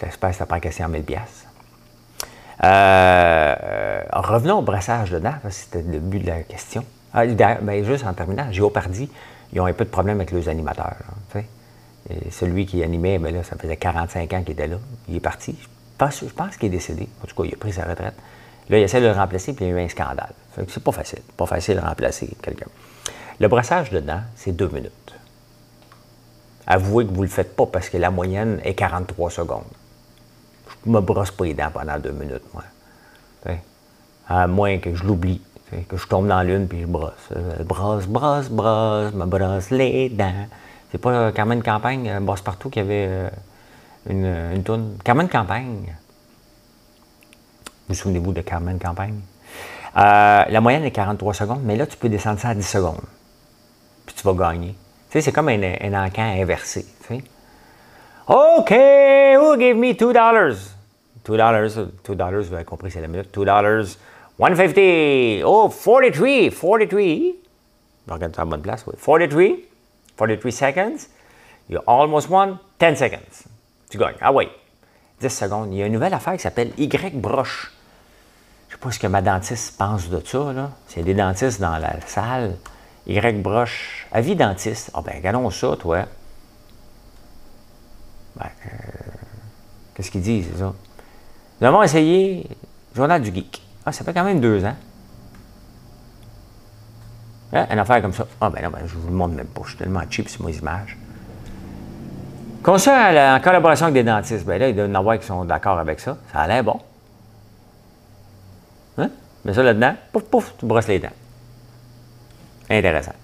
J'espère 0.00 0.30
que 0.30 0.36
ça 0.36 0.46
prend 0.46 0.60
question 0.60 0.86
en 0.86 0.88
1000 0.88 1.02
pièces. 1.02 1.44
Euh, 2.62 4.02
revenons 4.12 4.60
au 4.60 4.62
brassage 4.62 5.10
de 5.10 5.18
dents, 5.18 5.34
c'était 5.50 5.82
le 5.82 5.98
but 5.98 6.20
de 6.20 6.28
la 6.28 6.42
question. 6.42 6.84
Ah, 7.12 7.26
ben, 7.26 7.84
juste 7.84 8.06
en 8.06 8.12
terminant, 8.14 8.52
Géopardy, 8.52 9.10
ils 9.52 9.60
ont 9.60 9.66
un 9.66 9.72
peu 9.72 9.84
de 9.84 9.90
problème 9.90 10.18
avec 10.18 10.30
les 10.30 10.48
animateurs. 10.48 10.94
celui 12.30 12.64
qui 12.64 12.84
animait, 12.84 13.18
ben 13.18 13.34
là, 13.34 13.42
ça 13.42 13.56
faisait 13.56 13.76
45 13.76 14.32
ans 14.32 14.42
qu'il 14.42 14.52
était 14.52 14.68
là. 14.68 14.76
Il 15.08 15.16
est 15.16 15.20
parti. 15.20 15.58
Je 15.60 16.24
pense, 16.34 16.56
qu'il 16.56 16.68
est 16.68 16.70
décédé. 16.70 17.08
En 17.24 17.26
tout 17.26 17.34
cas, 17.34 17.48
il 17.48 17.52
a 17.52 17.56
pris 17.56 17.72
sa 17.72 17.84
retraite. 17.84 18.14
Là, 18.68 18.78
il 18.78 18.82
essaie 18.84 19.00
de 19.00 19.06
le 19.06 19.12
remplacer, 19.12 19.52
puis 19.52 19.64
il 19.64 19.68
y 19.68 19.74
a 19.74 19.76
eu 19.76 19.84
un 19.84 19.88
scandale. 19.88 20.32
C'est 20.68 20.84
pas 20.84 20.92
facile. 20.92 21.22
Pas 21.36 21.46
facile 21.46 21.74
de 21.74 21.80
remplacer 21.80 22.30
quelqu'un. 22.40 22.66
Le 23.40 23.48
brassage 23.48 23.90
de 23.90 24.00
dents, 24.00 24.20
c'est 24.36 24.52
deux 24.52 24.68
minutes. 24.68 25.14
Avouez 26.66 27.06
que 27.06 27.10
vous 27.10 27.22
ne 27.22 27.26
le 27.26 27.28
faites 27.28 27.56
pas 27.56 27.64
parce 27.64 27.88
que 27.88 27.96
la 27.96 28.10
moyenne 28.10 28.60
est 28.64 28.74
43 28.74 29.30
secondes. 29.30 29.64
Je 30.68 30.90
ne 30.90 30.94
me 30.94 31.00
brosse 31.00 31.30
pas 31.30 31.46
les 31.46 31.54
dents 31.54 31.70
pendant 31.72 31.98
deux 31.98 32.12
minutes, 32.12 32.44
moi. 32.52 32.62
À 34.28 34.46
moins 34.46 34.78
que 34.78 34.94
je 34.94 35.02
l'oublie, 35.02 35.42
que 35.88 35.96
je 35.96 36.06
tombe 36.06 36.28
dans 36.28 36.42
l'une 36.42 36.68
puis 36.68 36.82
je 36.82 36.86
brosse. 36.86 37.12
Euh, 37.34 37.64
brosse, 37.64 38.06
brosse, 38.06 38.48
brosse, 38.48 39.12
me 39.12 39.24
brosse 39.24 39.70
les 39.70 40.08
dents. 40.10 40.46
C'est 40.92 40.98
pas 40.98 41.32
Carmen 41.32 41.60
Campagne, 41.62 42.08
euh, 42.08 42.20
Bosse 42.20 42.42
Partout, 42.42 42.70
qui 42.70 42.78
avait 42.78 43.06
euh, 43.08 43.28
une, 44.08 44.26
une 44.54 44.62
toune. 44.62 44.98
Carmen 45.02 45.28
Campagne. 45.28 45.96
Vous 47.88 47.94
souvenez-vous 47.96 48.32
de 48.32 48.42
Carmen 48.42 48.78
Campagne? 48.78 49.18
la 49.96 50.60
moyenne 50.60 50.84
est 50.84 50.92
43 50.92 51.34
secondes, 51.34 51.62
mais 51.64 51.74
là, 51.74 51.84
tu 51.84 51.96
peux 51.96 52.08
descendre 52.08 52.38
ça 52.38 52.50
à 52.50 52.54
10 52.54 52.62
secondes. 52.62 53.00
Tu 54.20 54.26
vas 54.26 54.34
gagner. 54.34 54.74
Tu 55.08 55.12
sais, 55.12 55.20
c'est 55.22 55.32
comme 55.32 55.48
un, 55.48 55.62
un 55.62 56.06
encan 56.06 56.22
inversé. 56.22 56.84
OK, 58.26 58.70
who 58.70 59.58
give 59.58 59.76
me 59.76 59.94
$2? 59.94 60.12
$2, 61.24 61.88
$2, 62.04 62.40
vous 62.42 62.54
avez 62.54 62.64
compris, 62.64 62.90
c'est 62.90 63.00
la 63.00 63.08
minute. 63.08 63.34
$2, 63.34 63.96
150. 64.38 65.44
Oh, 65.44 65.68
43, 65.70 66.50
43. 66.50 67.40
Je 68.06 68.12
regarde 68.12 68.36
ça 68.36 68.42
à 68.42 68.44
bonne 68.44 68.62
place. 68.62 68.84
Oui. 68.86 68.94
43, 68.98 69.56
43 70.16 70.52
seconds. 70.52 71.08
You 71.68 71.80
almost 71.86 72.28
won 72.28 72.58
10 72.78 72.96
seconds. 72.96 73.46
Tu 73.88 73.96
gagnes. 73.98 74.16
Ah 74.20 74.32
oui. 74.32 74.48
10 75.20 75.28
secondes. 75.30 75.72
Il 75.72 75.78
y 75.78 75.82
a 75.82 75.86
une 75.86 75.92
nouvelle 75.94 76.14
affaire 76.14 76.34
qui 76.34 76.40
s'appelle 76.40 76.72
Y 76.76 77.14
broche. 77.14 77.72
Je 78.68 78.74
sais 78.74 78.80
pas 78.80 78.90
ce 78.90 78.98
que 78.98 79.06
ma 79.06 79.22
dentiste 79.22 79.76
pense 79.78 80.08
de 80.08 80.20
ça. 80.24 80.52
Là. 80.52 80.70
Y 80.96 81.00
a 81.00 81.02
des 81.02 81.14
dentistes 81.14 81.60
dans 81.60 81.78
la 81.78 82.00
salle, 82.06 82.56
Y 83.10 83.42
broche. 83.42 84.06
Avis 84.12 84.36
dentiste. 84.36 84.90
Ah 84.94 85.02
ben, 85.02 85.16
regardons 85.16 85.50
ça, 85.50 85.76
toi. 85.76 86.04
Ben, 88.36 88.46
euh, 88.46 88.68
qu'est-ce 89.94 90.10
qu'il 90.10 90.22
dit, 90.22 90.44
c'est 90.44 90.58
ça? 90.58 90.72
Nous 91.60 91.66
avons 91.66 91.82
essayé 91.82 92.46
Journal 92.94 93.20
du 93.20 93.34
Geek. 93.34 93.62
Ah, 93.84 93.92
ça 93.92 94.04
fait 94.04 94.14
quand 94.14 94.24
même 94.24 94.40
deux 94.40 94.64
ans. 94.64 94.76
Hein, 97.52 97.66
une 97.70 97.78
affaire 97.80 98.00
comme 98.00 98.12
ça. 98.12 98.26
Ah, 98.40 98.48
ben 98.48 98.62
non, 98.62 98.70
ben, 98.70 98.80
je 98.86 98.94
vous 98.94 99.08
le 99.08 99.14
montre 99.14 99.34
même 99.34 99.46
pas. 99.46 99.62
Je 99.64 99.70
suis 99.70 99.78
tellement 99.78 100.02
cheap 100.08 100.28
sur 100.28 100.44
mes 100.44 100.56
images. 100.56 100.96
Ça, 102.76 103.36
en 103.36 103.40
collaboration 103.40 103.86
avec 103.86 103.94
des 103.94 104.04
dentistes, 104.04 104.44
ben 104.44 104.60
là, 104.60 104.68
il 104.68 104.76
doit 104.76 104.84
y 104.84 104.88
en 104.88 104.94
avoir 104.94 105.18
qui 105.18 105.26
sont 105.26 105.44
d'accord 105.44 105.78
avec 105.78 105.98
ça. 105.98 106.16
Ça 106.32 106.40
a 106.40 106.46
l'air 106.46 106.62
bon. 106.62 106.78
Hein? 108.98 109.10
Mets 109.44 109.54
ça 109.54 109.62
là-dedans, 109.64 109.94
pouf, 110.12 110.22
pouf, 110.24 110.54
tu 110.58 110.66
brosses 110.66 110.86
les 110.86 111.00
dents. 111.00 111.08
Intéressant. 112.70 113.14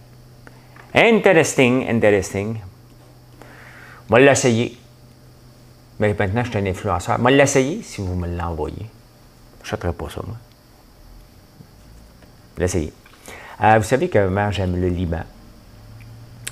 Interesting, 0.92 1.88
interesting. 1.88 2.58
Moi, 4.08 4.20
l'essayer. 4.20 4.76
Mais 5.98 6.14
maintenant, 6.18 6.44
je 6.44 6.50
suis 6.50 6.58
un 6.58 6.66
influenceur. 6.66 7.18
Moi, 7.18 7.30
l'essayer 7.30 7.82
si 7.82 8.00
vous 8.00 8.14
me 8.14 8.28
l'envoyez. 8.28 8.86
Je 9.62 9.74
ne 9.74 9.92
pas 9.92 10.10
ça, 10.10 10.20
moi. 10.26 10.36
L'essayer. 12.58 12.92
Euh, 13.62 13.78
vous 13.78 13.84
savez 13.84 14.08
que 14.08 14.28
moi, 14.28 14.50
j'aime 14.50 14.80
le 14.80 14.88
Liban. 14.88 15.22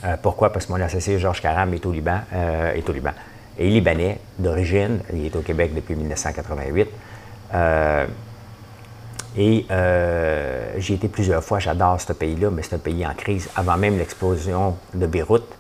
Euh, 0.05 0.17
pourquoi? 0.21 0.53
Parce 0.53 0.67
que 0.67 0.73
mon 0.73 0.81
associé 0.81 1.19
Georges 1.19 1.41
Caram 1.41 1.73
est 1.75 1.85
au 1.87 1.93
Liban, 1.93 2.21
euh, 2.33 2.73
est 2.73 2.89
au 2.89 2.93
Liban. 2.93 3.13
est 3.59 3.67
libanais 3.67 4.19
d'origine. 4.39 5.01
Il 5.13 5.27
est 5.27 5.37
au 5.37 5.41
Québec 5.41 5.75
depuis 5.75 5.95
1988. 5.95 6.89
Et 9.37 9.67
j'ai 10.79 10.95
été 10.95 11.09
plusieurs 11.09 11.43
fois. 11.43 11.59
J'adore 11.59 12.01
ce 12.01 12.13
pays-là, 12.13 12.51
mais 12.51 12.63
c'est 12.63 12.75
un 12.75 12.79
pays 12.79 13.07
en 13.07 13.15
crise. 13.15 13.49
Avant 13.57 13.77
même 13.77 13.99
l'explosion 13.99 14.77
de 14.95 15.07
Beyrouth, 15.07 15.57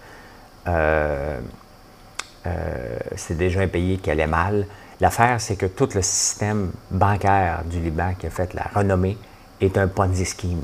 c'est 3.17 3.37
déjà 3.37 3.61
un 3.61 3.69
pays 3.69 3.99
qui 3.99 4.11
allait 4.11 4.27
mal. 4.27 4.67
L'affaire, 5.01 5.41
c'est 5.41 5.57
que 5.57 5.67
tout 5.67 5.89
le 5.95 6.03
système 6.03 6.71
bancaire 6.91 7.63
du 7.65 7.81
Liban 7.81 8.15
qui 8.19 8.27
a 8.27 8.31
fait 8.31 8.55
la 8.55 8.71
renommée 8.75 9.19
est 9.61 9.77
un 9.77 9.89
Ponzi 9.89 10.25
scheme. 10.25 10.63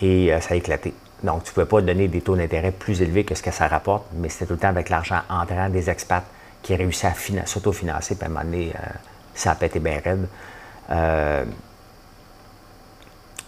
Et 0.00 0.32
euh, 0.32 0.40
ça 0.40 0.54
a 0.54 0.56
éclaté. 0.56 0.94
Donc, 1.22 1.44
tu 1.44 1.50
ne 1.50 1.54
pouvais 1.54 1.66
pas 1.66 1.80
donner 1.82 2.08
des 2.08 2.20
taux 2.20 2.36
d'intérêt 2.36 2.72
plus 2.72 3.00
élevés 3.02 3.24
que 3.24 3.34
ce 3.34 3.42
que 3.42 3.50
ça 3.50 3.68
rapporte, 3.68 4.06
mais 4.14 4.28
c'était 4.28 4.46
tout 4.46 4.54
le 4.54 4.58
temps 4.58 4.68
avec 4.68 4.88
l'argent 4.88 5.20
entrant 5.28 5.68
des 5.68 5.88
expats 5.88 6.24
qui 6.62 6.74
réussissaient 6.74 7.12
à 7.38 7.46
s'autofinancer, 7.46 8.14
puis 8.14 8.24
à 8.24 8.26
un 8.26 8.30
moment 8.30 8.44
donné, 8.44 8.72
euh, 8.74 8.88
ça 9.34 9.52
a 9.52 9.54
pété 9.54 9.78
bien 9.78 10.00
raide. 10.02 10.26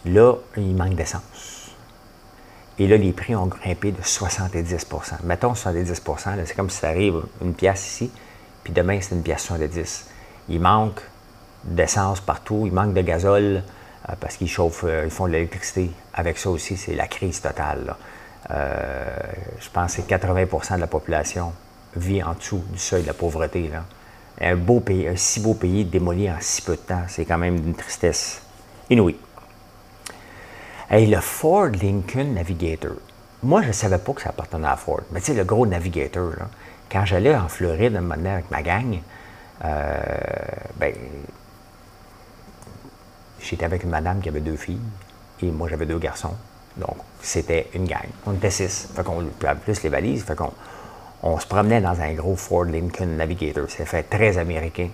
Euh, 0.06 0.12
là, 0.12 0.34
il 0.56 0.74
manque 0.74 0.94
d'essence. 0.94 1.70
Et 2.78 2.86
là, 2.86 2.96
les 2.96 3.12
prix 3.12 3.34
ont 3.34 3.46
grimpé 3.46 3.90
de 3.90 4.02
70% 4.02 5.24
Mettons 5.24 5.52
70% 5.54 6.44
c'est 6.44 6.54
comme 6.54 6.68
si 6.68 6.78
ça 6.78 6.88
arrive 6.88 7.22
une 7.42 7.54
pièce 7.54 7.86
ici, 7.86 8.10
puis 8.62 8.72
demain, 8.72 8.98
c'est 9.00 9.14
une 9.14 9.22
pièce 9.22 9.42
70. 9.42 10.06
Il 10.48 10.60
manque 10.60 11.00
d'essence 11.64 12.20
partout, 12.20 12.64
il 12.66 12.72
manque 12.72 12.92
de 12.92 13.00
gazole, 13.00 13.62
euh, 14.08 14.12
parce 14.20 14.36
qu'ils 14.36 14.48
chauffent, 14.48 14.84
euh, 14.84 15.04
ils 15.04 15.10
font 15.10 15.26
de 15.26 15.32
l'électricité. 15.32 15.90
Avec 16.12 16.38
ça 16.38 16.50
aussi, 16.50 16.76
c'est 16.76 16.94
la 16.94 17.06
crise 17.06 17.40
totale. 17.40 17.94
je 18.48 19.70
pense 19.72 19.96
que 19.96 20.02
80% 20.02 20.76
de 20.76 20.80
la 20.80 20.86
population 20.86 21.52
vit 21.96 22.22
en 22.22 22.34
dessous 22.34 22.62
du 22.70 22.78
seuil 22.78 23.02
de 23.02 23.06
la 23.08 23.14
pauvreté. 23.14 23.70
Un 24.40 24.54
beau 24.54 24.80
pays, 24.80 25.08
un 25.08 25.16
si 25.16 25.40
beau 25.40 25.54
pays 25.54 25.84
démoli 25.84 26.30
en 26.30 26.36
si 26.40 26.62
peu 26.62 26.76
de 26.76 26.80
temps, 26.80 27.02
c'est 27.08 27.24
quand 27.24 27.38
même 27.38 27.56
une 27.56 27.74
tristesse 27.74 28.42
inouïe. 28.90 29.16
Et 30.90 31.06
le 31.06 31.20
Ford 31.20 31.68
Lincoln 31.68 32.34
Navigator. 32.34 32.92
Moi, 33.42 33.62
je 33.62 33.68
ne 33.68 33.72
savais 33.72 33.98
pas 33.98 34.12
que 34.12 34.22
ça 34.22 34.30
appartenait 34.30 34.68
à 34.68 34.76
Ford. 34.76 35.00
Mais 35.10 35.20
tu 35.20 35.26
sais, 35.26 35.34
le 35.34 35.44
gros 35.44 35.66
Navigator, 35.66 36.30
là, 36.30 36.48
quand 36.90 37.04
j'allais 37.04 37.34
en 37.34 37.48
Floride 37.48 37.96
un 37.96 38.00
moment 38.00 38.32
avec 38.32 38.50
ma 38.50 38.62
gang, 38.62 39.00
euh, 39.64 39.98
ben, 40.76 40.94
j'étais 43.40 43.64
avec 43.64 43.82
une 43.82 43.90
madame 43.90 44.20
qui 44.20 44.28
avait 44.28 44.40
deux 44.40 44.56
filles 44.56 44.80
et 45.42 45.50
moi 45.50 45.68
j'avais 45.68 45.86
deux 45.86 45.98
garçons. 45.98 46.34
Donc, 46.76 46.96
c'était 47.20 47.68
une 47.74 47.86
gang. 47.86 48.06
On 48.26 48.34
était 48.34 48.50
six. 48.50 48.88
Fait 48.94 49.02
qu'on, 49.02 49.24
plus 49.64 49.82
les 49.82 49.88
valises. 49.88 50.24
Fait 50.24 50.36
qu'on 50.36 50.52
on 51.22 51.38
se 51.38 51.46
promenait 51.46 51.80
dans 51.80 52.00
un 52.00 52.12
gros 52.12 52.36
Ford 52.36 52.64
Lincoln 52.64 53.16
Navigator. 53.16 53.64
C'est 53.68 53.86
fait 53.86 54.04
très 54.04 54.38
américain. 54.38 54.90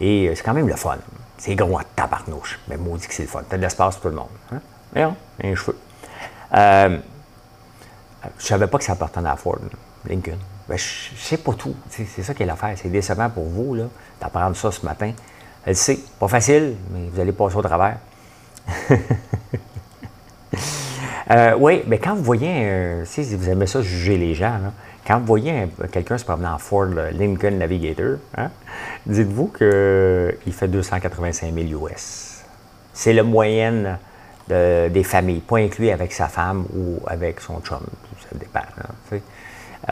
Et 0.00 0.28
euh, 0.28 0.34
c'est 0.34 0.42
quand 0.42 0.54
même 0.54 0.68
le 0.68 0.76
fun. 0.76 0.98
C'est 1.38 1.54
gros 1.54 1.78
en 1.78 1.82
tabarnouche. 1.94 2.58
Mais 2.68 2.76
maudit 2.76 3.06
que 3.06 3.14
c'est 3.14 3.22
le 3.22 3.28
fun. 3.28 3.42
T'as 3.48 3.56
de 3.56 3.62
l'espace 3.62 3.96
pour 3.96 4.02
tout 4.02 4.08
le 4.08 4.16
monde. 4.16 4.28
Hein? 4.52 4.60
Voyons, 4.92 5.16
un 5.42 5.54
cheveu. 5.54 5.78
Euh, 6.54 6.98
je 8.38 8.46
savais 8.46 8.66
pas 8.66 8.78
que 8.78 8.84
ça 8.84 8.92
appartenait 8.92 9.28
à 9.28 9.36
Ford, 9.36 9.58
Lincoln. 10.08 10.38
Ben, 10.68 10.76
je 10.76 11.16
sais 11.16 11.36
pas 11.36 11.52
tout. 11.54 11.74
C'est 11.90 12.22
ça 12.22 12.34
qui 12.34 12.42
est 12.42 12.46
l'affaire. 12.46 12.74
C'est 12.76 12.88
décevant 12.88 13.30
pour 13.30 13.44
vous 13.44 13.76
d'apprendre 14.20 14.56
ça 14.56 14.72
ce 14.72 14.84
matin. 14.84 15.12
Elle 15.64 15.76
sait, 15.76 15.98
pas 16.18 16.28
facile, 16.28 16.76
mais 16.90 17.08
vous 17.12 17.20
allez 17.20 17.32
passer 17.32 17.56
au 17.56 17.62
travers. 17.62 17.98
Euh, 21.28 21.56
oui, 21.58 21.82
mais 21.88 21.98
quand 21.98 22.14
vous 22.14 22.22
voyez, 22.22 23.02
si 23.04 23.34
vous 23.34 23.50
aimez 23.50 23.66
ça, 23.66 23.82
juger 23.82 24.16
les 24.16 24.32
gens, 24.32 24.60
quand 25.06 25.18
vous 25.20 25.26
voyez 25.26 25.68
quelqu'un 25.92 26.18
se 26.18 26.24
promener 26.24 26.48
en 26.48 26.58
Ford 26.58 26.86
Lincoln 27.12 27.58
Navigator, 27.58 28.16
hein, 28.36 28.50
dites-vous 29.06 29.48
qu'il 29.48 30.52
fait 30.52 30.68
285 30.68 31.54
000 31.54 31.84
US. 31.86 32.44
C'est 32.92 33.12
la 33.12 33.22
moyenne 33.22 33.98
des 34.48 35.04
familles, 35.04 35.40
pas 35.40 35.58
inclus 35.58 35.90
avec 35.90 36.12
sa 36.12 36.28
femme 36.28 36.66
ou 36.74 37.00
avec 37.06 37.40
son 37.40 37.60
chum. 37.60 37.80
Ça 38.20 38.38
dépend. 38.38 38.60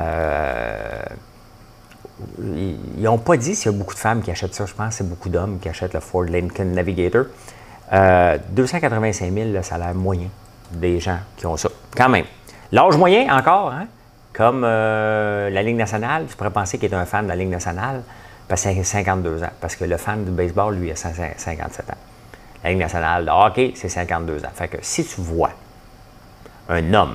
euh, 0.00 1.02
ils 2.38 3.02
n'ont 3.02 3.18
pas 3.18 3.36
dit 3.36 3.54
s'il 3.54 3.72
y 3.72 3.74
a 3.74 3.78
beaucoup 3.78 3.94
de 3.94 3.98
femmes 3.98 4.22
qui 4.22 4.30
achètent 4.30 4.54
ça. 4.54 4.66
Je 4.66 4.74
pense 4.74 4.88
que 4.90 4.94
c'est 4.94 5.08
beaucoup 5.08 5.28
d'hommes 5.28 5.58
qui 5.58 5.68
achètent 5.68 5.94
le 5.94 6.00
Ford 6.00 6.22
Lincoln 6.24 6.66
Navigator. 6.66 7.26
285 7.92 9.32
000, 9.32 9.50
le 9.50 9.62
salaire 9.62 9.94
moyen 9.94 10.28
des 10.72 10.98
gens 10.98 11.18
qui 11.36 11.46
ont 11.46 11.56
ça. 11.56 11.68
Quand 11.96 12.08
même. 12.08 12.24
L'âge 12.72 12.96
moyen, 12.96 13.36
encore, 13.36 13.70
hein? 13.70 13.86
Comme 14.34 14.64
euh, 14.64 15.48
la 15.48 15.62
Ligue 15.62 15.76
nationale, 15.76 16.26
tu 16.28 16.36
pourrais 16.36 16.50
penser 16.50 16.76
qu'il 16.76 16.92
est 16.92 16.96
un 16.96 17.06
fan 17.06 17.24
de 17.24 17.28
la 17.28 17.36
Ligue 17.36 17.48
nationale, 17.48 18.02
parce 18.48 18.62
qu'il 18.62 18.78
a 18.78 18.84
52 18.84 19.42
ans. 19.44 19.50
Parce 19.60 19.76
que 19.76 19.84
le 19.84 19.96
fan 19.96 20.24
du 20.24 20.32
baseball, 20.32 20.74
lui, 20.74 20.90
a 20.90 20.96
57 20.96 21.90
ans. 21.90 21.94
La 22.62 22.70
Ligue 22.70 22.80
nationale 22.80 23.24
de 23.24 23.30
hockey, 23.30 23.72
c'est 23.76 23.88
52 23.88 24.44
ans. 24.44 24.50
Fait 24.52 24.68
que 24.68 24.78
si 24.82 25.04
tu 25.04 25.20
vois 25.20 25.52
un 26.68 26.94
homme 26.94 27.14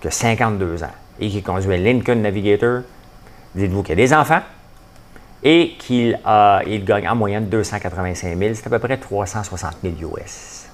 qui 0.00 0.08
a 0.08 0.10
52 0.10 0.84
ans 0.84 0.92
et 1.18 1.30
qui 1.30 1.42
conduit 1.42 1.74
un 1.74 1.78
Lincoln 1.78 2.16
Navigator, 2.16 2.82
dites-vous 3.54 3.82
qu'il 3.82 3.92
a 3.92 3.96
des 3.96 4.12
enfants 4.12 4.42
et 5.42 5.76
qu'il 5.78 6.18
il 6.66 6.84
gagne 6.84 7.08
en 7.08 7.16
moyenne 7.16 7.48
285 7.48 8.36
000, 8.36 8.54
c'est 8.54 8.66
à 8.66 8.70
peu 8.70 8.78
près 8.78 8.98
360 8.98 9.76
000 9.82 10.12
US. 10.12 10.66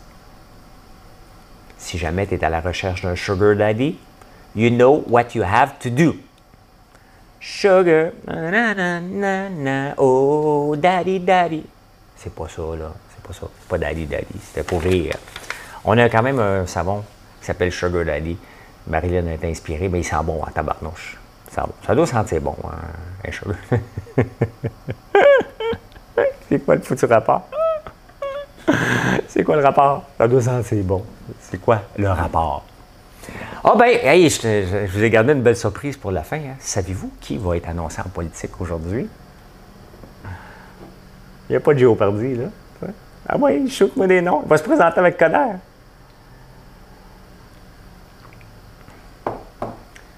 Si 1.78 1.98
jamais 1.98 2.26
tu 2.26 2.34
es 2.34 2.44
à 2.44 2.48
la 2.48 2.60
recherche 2.60 3.02
d'un 3.02 3.14
sugar 3.14 3.54
daddy, 3.54 3.98
you 4.54 4.70
know 4.70 5.02
what 5.06 5.34
you 5.34 5.42
have 5.42 5.78
to 5.80 5.90
do. 5.90 6.14
Sugar, 7.40 8.12
na, 8.26 8.72
na, 9.00 9.48
na, 9.50 9.94
oh, 9.98 10.74
daddy, 10.76 11.18
daddy. 11.20 11.64
C'est 12.16 12.34
pas 12.34 12.48
ça, 12.48 12.62
là. 12.78 12.92
C'est 13.10 13.22
pas 13.22 13.34
ça. 13.34 13.46
C'est 13.60 13.68
pas 13.68 13.78
daddy, 13.78 14.06
daddy. 14.06 14.40
C'était 14.40 14.62
pour 14.62 14.80
rire. 14.80 15.16
On 15.84 15.98
a 15.98 16.08
quand 16.08 16.22
même 16.22 16.38
un 16.38 16.66
savon 16.66 17.04
qui 17.40 17.46
s'appelle 17.46 17.70
Sugar 17.70 18.04
Daddy. 18.04 18.38
Marilyn 18.86 19.26
est 19.26 19.44
inspirée, 19.44 19.88
mais 19.88 20.00
il 20.00 20.04
sent 20.04 20.16
bon 20.24 20.42
en 20.42 20.46
tabarnouche. 20.46 21.18
Ça, 21.50 21.66
ça 21.86 21.94
doit 21.94 22.06
sentir 22.06 22.40
bon, 22.40 22.56
hein, 22.64 23.30
sugar. 23.30 23.56
C'est 26.48 26.64
quoi 26.64 26.76
le 26.76 26.80
foutu 26.82 27.04
rapport? 27.06 27.48
C'est 29.28 29.42
quoi 29.44 29.56
le 29.56 29.62
rapport? 29.62 30.04
Ça 30.18 30.28
doit 30.28 30.42
sentir 30.42 30.84
bon. 30.84 31.04
C'est 31.40 31.58
quoi 31.58 31.82
le 31.96 32.08
rapport? 32.08 32.64
Ah 33.62 33.70
oh 33.72 33.78
ben, 33.78 33.98
hey, 34.02 34.28
je, 34.28 34.86
vous 34.86 35.02
ai 35.02 35.10
gardé 35.10 35.32
une 35.32 35.42
belle 35.42 35.56
surprise 35.56 35.96
pour 35.96 36.10
la 36.10 36.22
fin. 36.22 36.36
Hein. 36.36 36.56
Savez-vous 36.58 37.10
qui 37.20 37.38
va 37.38 37.56
être 37.56 37.68
annoncé 37.68 38.00
en 38.00 38.08
politique 38.08 38.60
aujourd'hui? 38.60 39.08
Il 41.48 41.52
n'y 41.52 41.56
a 41.56 41.60
pas 41.60 41.74
de 41.74 41.78
géopardi, 41.78 42.34
là. 42.36 42.46
Ah 43.26 43.36
oui, 43.38 43.68
shoot-moi 43.70 44.06
des 44.06 44.20
noms. 44.20 44.42
Il 44.44 44.48
va 44.48 44.58
se 44.58 44.62
présenter 44.62 44.98
avec 44.98 45.16
Coder. 45.16 45.56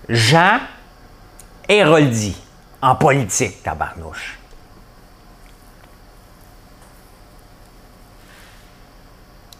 Jean 0.09 0.59
Héroldi, 1.69 2.37
en 2.81 2.95
politique, 2.95 3.63
tabarnouche. 3.63 4.39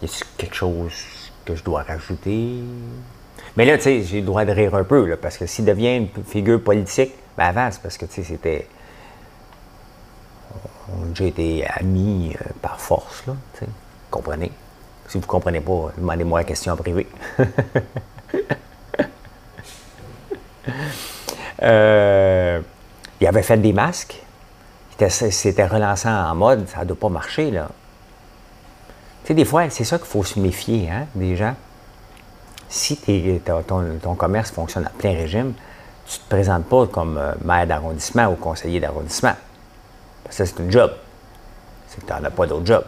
Y 0.01 0.05
a 0.05 0.09
quelque 0.37 0.55
chose 0.55 0.93
que 1.43 1.55
je 1.55 1.63
dois 1.63 1.83
rajouter? 1.83 2.63
Mais 3.55 3.65
là, 3.65 3.77
tu 3.77 3.83
sais, 3.83 4.03
j'ai 4.03 4.19
le 4.21 4.25
droit 4.25 4.45
de 4.45 4.51
rire 4.51 4.75
un 4.75 4.83
peu, 4.83 5.15
parce 5.15 5.37
que 5.37 5.45
s'il 5.47 5.65
devient 5.65 5.97
une 5.97 6.09
figure 6.23 6.61
politique, 6.61 7.13
ben 7.37 7.45
avant, 7.45 7.69
parce 7.81 7.97
que, 7.97 8.05
tu 8.05 8.13
sais, 8.15 8.23
c'était. 8.23 8.67
On 10.89 11.03
a 11.03 11.07
déjà 11.07 11.25
été 11.25 11.67
amis 11.67 12.35
euh, 12.35 12.45
par 12.61 12.79
force, 12.79 13.25
là, 13.25 13.33
tu 13.53 13.65
sais. 13.65 13.71
Comprenez? 14.09 14.51
Si 15.07 15.17
vous 15.17 15.23
ne 15.23 15.27
comprenez 15.27 15.59
pas, 15.59 15.91
demandez-moi 15.97 16.39
la 16.41 16.43
question 16.43 16.73
en 16.73 16.77
privé. 16.77 17.07
euh, 21.63 22.61
il 23.19 23.27
avait 23.27 23.43
fait 23.43 23.57
des 23.57 23.73
masques. 23.73 24.21
Il 24.99 25.11
s'était 25.11 25.67
relancé 25.67 26.07
en 26.07 26.35
mode, 26.35 26.67
ça 26.67 26.79
ne 26.79 26.85
doit 26.85 26.97
pas 26.99 27.09
marcher, 27.09 27.51
là. 27.51 27.69
Tu 29.23 29.27
sais, 29.27 29.33
des 29.33 29.45
fois, 29.45 29.69
c'est 29.69 29.83
ça 29.83 29.97
qu'il 29.97 30.07
faut 30.07 30.23
se 30.23 30.39
méfier, 30.39 30.89
hein, 30.89 31.05
des 31.15 31.35
gens. 31.35 31.55
Si 32.69 32.97
ton, 33.45 34.15
commerce 34.15 34.51
fonctionne 34.51 34.85
à 34.85 34.89
plein 34.89 35.11
régime, 35.11 35.53
tu 36.05 36.17
ne 36.19 36.23
te 36.23 36.29
présentes 36.29 36.65
pas 36.65 36.87
comme 36.87 37.17
euh, 37.17 37.33
maire 37.43 37.67
d'arrondissement 37.67 38.27
ou 38.27 38.35
conseiller 38.35 38.79
d'arrondissement. 38.79 39.35
Parce 40.23 40.37
que 40.37 40.45
c'est 40.45 40.61
un 40.61 40.69
job. 40.69 40.91
C'est 41.87 42.01
que 42.01 42.05
tu 42.05 42.13
n'en 42.13 42.23
as 42.23 42.31
pas 42.31 42.45
d'autre 42.45 42.65
job. 42.65 42.83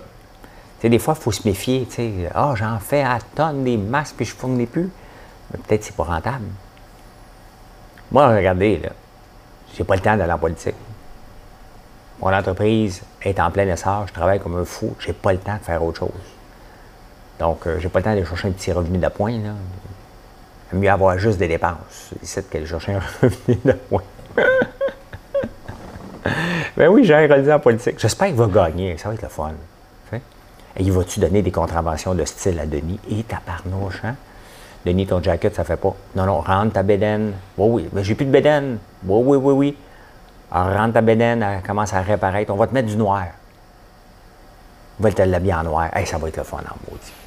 Des 0.81 0.99
fois, 0.99 1.15
il 1.17 1.21
faut 1.21 1.31
se 1.31 1.47
méfier. 1.47 1.87
Ah, 2.33 2.53
j'en 2.55 2.79
fais 2.79 3.03
à 3.03 3.19
tonnes 3.35 3.63
des 3.63 3.77
masques 3.77 4.15
puis 4.15 4.25
je 4.25 4.33
ne 4.33 4.39
fournis 4.39 4.65
plus. 4.65 4.89
Mais 5.51 5.59
peut-être 5.59 5.81
que 5.81 5.85
c'est 5.87 5.95
pas 5.95 6.03
rentable. 6.03 6.45
Moi, 8.11 8.27
regardez, 8.27 8.77
là, 8.77 8.89
j'ai 9.75 9.83
pas 9.83 9.95
le 9.95 10.01
temps 10.01 10.15
d'aller 10.15 10.31
en 10.31 10.37
politique. 10.37 10.75
Mon 12.21 12.33
entreprise 12.33 13.01
est 13.21 13.39
en 13.39 13.49
plein 13.49 13.67
essor, 13.67 14.07
je 14.07 14.13
travaille 14.13 14.39
comme 14.39 14.57
un 14.57 14.65
fou, 14.65 14.93
j'ai 14.99 15.13
pas 15.13 15.31
le 15.31 15.39
temps 15.39 15.55
de 15.55 15.63
faire 15.63 15.81
autre 15.83 15.99
chose. 15.99 16.38
Donc, 17.39 17.65
euh, 17.65 17.79
j'ai 17.79 17.89
pas 17.89 17.99
le 17.99 18.05
temps 18.05 18.15
de 18.15 18.23
chercher 18.23 18.49
un 18.49 18.51
petit 18.51 18.71
revenu 18.71 18.97
d'appoint. 18.97 19.31
Là. 19.31 19.53
Mieux 20.73 20.89
avoir 20.89 21.17
juste 21.17 21.39
des 21.39 21.47
dépenses. 21.47 22.11
C'est 22.21 22.49
qu'elle 22.49 22.67
chercher 22.67 22.93
un 22.93 22.99
revenu 23.21 23.57
d'appoint. 23.63 24.03
ben 26.77 26.87
oui, 26.89 27.03
j'ai 27.05 27.15
un 27.15 27.55
en 27.55 27.59
politique. 27.59 27.99
J'espère 27.99 28.27
qu'il 28.27 28.37
va 28.37 28.47
gagner, 28.47 28.97
ça 28.97 29.09
va 29.09 29.15
être 29.15 29.23
le 29.23 29.29
fun. 29.29 29.53
Et 30.77 30.83
il 30.83 30.91
va-tu 30.91 31.19
donner 31.19 31.41
des 31.41 31.51
contraventions 31.51 32.13
de 32.13 32.23
style 32.25 32.59
à 32.59 32.65
Denis? 32.65 32.99
Et 33.09 33.23
ta 33.23 33.37
parnouche, 33.37 34.01
hein? 34.03 34.15
Denis, 34.85 35.07
ton 35.07 35.21
jacket, 35.21 35.53
ça 35.53 35.63
fait 35.63 35.75
pas. 35.75 35.93
Non, 36.15 36.25
non, 36.25 36.39
rentre 36.39 36.73
ta 36.73 36.83
bédaine. 36.83 37.33
Oui, 37.57 37.67
oui, 37.69 37.89
mais 37.91 38.03
j'ai 38.03 38.15
plus 38.15 38.25
de 38.25 38.31
bédaine. 38.31 38.77
Oui, 39.05 39.21
oui, 39.25 39.37
oui, 39.37 39.53
oui. 39.53 39.77
Alors, 40.51 40.77
rentre 40.77 40.93
ta 40.93 41.01
bédaine, 41.01 41.43
elle 41.43 41.61
commence 41.63 41.93
à 41.93 42.01
réapparaître. 42.01 42.53
On 42.53 42.55
va 42.55 42.67
te 42.67 42.73
mettre 42.73 42.87
du 42.87 42.95
noir. 42.95 43.25
On 44.99 45.03
va 45.03 45.11
te 45.11 45.21
l'habiller 45.21 45.53
en 45.53 45.63
noir. 45.63 45.89
Hey, 45.93 46.05
ça 46.05 46.17
va 46.17 46.29
être 46.29 46.37
le 46.37 46.43
fun 46.43 46.57
en 46.57 46.91
maudit. 46.91 47.18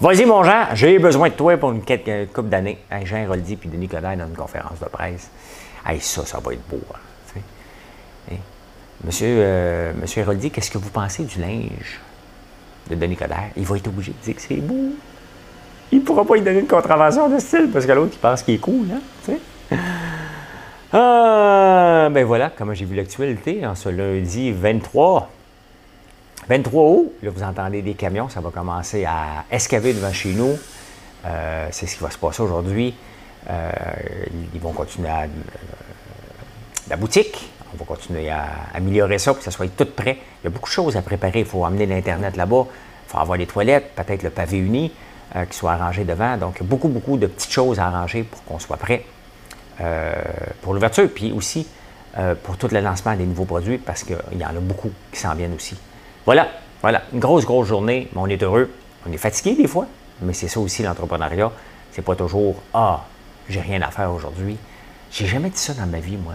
Vas-y, 0.00 0.24
mon 0.24 0.42
Jean, 0.42 0.64
j'ai 0.72 0.98
besoin 0.98 1.28
de 1.28 1.34
toi 1.34 1.58
pour 1.58 1.72
une, 1.72 1.82
couple 1.82 2.48
d'années. 2.48 2.78
Hey, 2.90 3.04
Jean 3.04 3.26
Roldi 3.26 3.56
puis 3.56 3.68
Denis 3.68 3.86
Coderre 3.86 4.16
dans 4.16 4.26
une 4.26 4.34
conférence 4.34 4.80
de 4.80 4.86
presse. 4.86 5.28
Hey, 5.86 6.00
ça, 6.00 6.24
ça 6.24 6.40
va 6.40 6.54
être 6.54 6.66
beau. 6.70 6.80
Hein, 6.94 8.36
monsieur, 9.04 9.26
euh, 9.28 9.92
Monsieur 10.00 10.24
qu'est-ce 10.50 10.70
que 10.70 10.78
vous 10.78 10.88
pensez 10.88 11.24
du 11.24 11.38
linge 11.38 12.00
de 12.88 12.94
Denis 12.94 13.16
Coderre? 13.16 13.50
Il 13.58 13.66
va 13.66 13.76
être 13.76 13.88
obligé 13.88 14.12
de 14.12 14.24
dire 14.24 14.34
que 14.34 14.40
c'est 14.40 14.54
beau. 14.54 14.94
Il 15.92 15.98
ne 15.98 16.04
pourra 16.04 16.24
pas 16.24 16.34
lui 16.34 16.42
donner 16.42 16.60
une 16.60 16.66
contravention 16.66 17.28
de 17.28 17.38
style 17.38 17.68
parce 17.70 17.84
que 17.84 17.92
l'autre, 17.92 18.12
il 18.14 18.20
pense 18.20 18.42
qu'il 18.42 18.54
est 18.54 18.58
cool. 18.58 18.86
Hein? 19.70 19.76
Ah, 20.92 22.08
ben 22.10 22.24
voilà 22.24 22.50
comment 22.56 22.72
j'ai 22.72 22.86
vu 22.86 22.96
l'actualité 22.96 23.66
en 23.66 23.74
ce 23.74 23.90
lundi 23.90 24.50
23 24.50 25.30
23 26.50 26.82
août, 26.82 27.12
là, 27.22 27.30
vous 27.30 27.44
entendez 27.44 27.80
des 27.80 27.94
camions, 27.94 28.28
ça 28.28 28.40
va 28.40 28.50
commencer 28.50 29.04
à 29.04 29.44
escaver 29.52 29.94
devant 29.94 30.12
chez 30.12 30.32
nous. 30.32 30.58
Euh, 31.24 31.68
c'est 31.70 31.86
ce 31.86 31.94
qui 31.94 32.02
va 32.02 32.10
se 32.10 32.18
passer 32.18 32.42
aujourd'hui. 32.42 32.92
Euh, 33.48 33.70
ils 34.52 34.60
vont 34.60 34.72
continuer 34.72 35.08
à. 35.08 35.28
la 36.88 36.96
boutique, 36.96 37.52
on 37.72 37.76
va 37.76 37.84
continuer 37.84 38.30
à 38.30 38.48
améliorer 38.74 39.18
ça 39.18 39.30
pour 39.30 39.38
que 39.38 39.44
ça 39.44 39.52
soit 39.52 39.68
tout 39.68 39.86
prêt. 39.86 40.18
Il 40.42 40.44
y 40.44 40.46
a 40.48 40.50
beaucoup 40.50 40.68
de 40.68 40.74
choses 40.74 40.96
à 40.96 41.02
préparer. 41.02 41.38
Il 41.38 41.44
faut 41.44 41.64
amener 41.64 41.86
l'Internet 41.86 42.36
là-bas. 42.36 42.66
Il 42.66 43.10
faut 43.10 43.18
avoir 43.18 43.38
les 43.38 43.46
toilettes, 43.46 43.92
peut-être 43.94 44.24
le 44.24 44.30
pavé 44.30 44.58
uni 44.58 44.90
qui 45.48 45.56
soit 45.56 45.74
arrangé 45.74 46.02
devant. 46.02 46.36
Donc, 46.36 46.60
beaucoup, 46.64 46.88
beaucoup 46.88 47.16
de 47.16 47.28
petites 47.28 47.52
choses 47.52 47.78
à 47.78 47.86
arranger 47.86 48.24
pour 48.24 48.42
qu'on 48.42 48.58
soit 48.58 48.76
prêt 48.76 49.04
pour 50.62 50.74
l'ouverture. 50.74 51.08
Puis 51.14 51.30
aussi, 51.30 51.68
pour 52.42 52.56
tout 52.56 52.68
le 52.72 52.80
lancement 52.80 53.14
des 53.14 53.24
nouveaux 53.24 53.44
produits, 53.44 53.78
parce 53.78 54.02
qu'il 54.02 54.16
y 54.36 54.44
en 54.44 54.48
a 54.48 54.60
beaucoup 54.60 54.90
qui 55.12 55.20
s'en 55.20 55.34
viennent 55.34 55.54
aussi. 55.54 55.76
Voilà, 56.30 56.46
voilà, 56.80 57.02
une 57.12 57.18
grosse, 57.18 57.44
grosse 57.44 57.66
journée, 57.66 58.08
mais 58.12 58.20
on 58.20 58.28
est 58.28 58.40
heureux. 58.40 58.72
On 59.04 59.10
est 59.10 59.16
fatigué 59.16 59.56
des 59.56 59.66
fois, 59.66 59.88
mais 60.22 60.32
c'est 60.32 60.46
ça 60.46 60.60
aussi 60.60 60.84
l'entrepreneuriat. 60.84 61.50
C'est 61.90 62.02
pas 62.02 62.14
toujours 62.14 62.62
Ah, 62.72 63.00
j'ai 63.48 63.60
rien 63.60 63.82
à 63.82 63.90
faire 63.90 64.12
aujourd'hui. 64.12 64.56
J'ai 65.10 65.26
jamais 65.26 65.50
dit 65.50 65.58
ça 65.58 65.74
dans 65.74 65.86
ma 65.86 65.98
vie, 65.98 66.16
moi. 66.16 66.34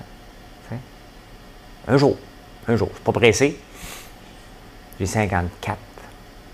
Un 1.87 1.95
jour, 1.95 2.17
un 2.67 2.75
jour. 2.75 2.89
Je 2.89 2.95
suis 2.95 3.03
pas 3.05 3.13
pressé. 3.13 3.57
J'ai 4.99 5.05
54. 5.05 5.77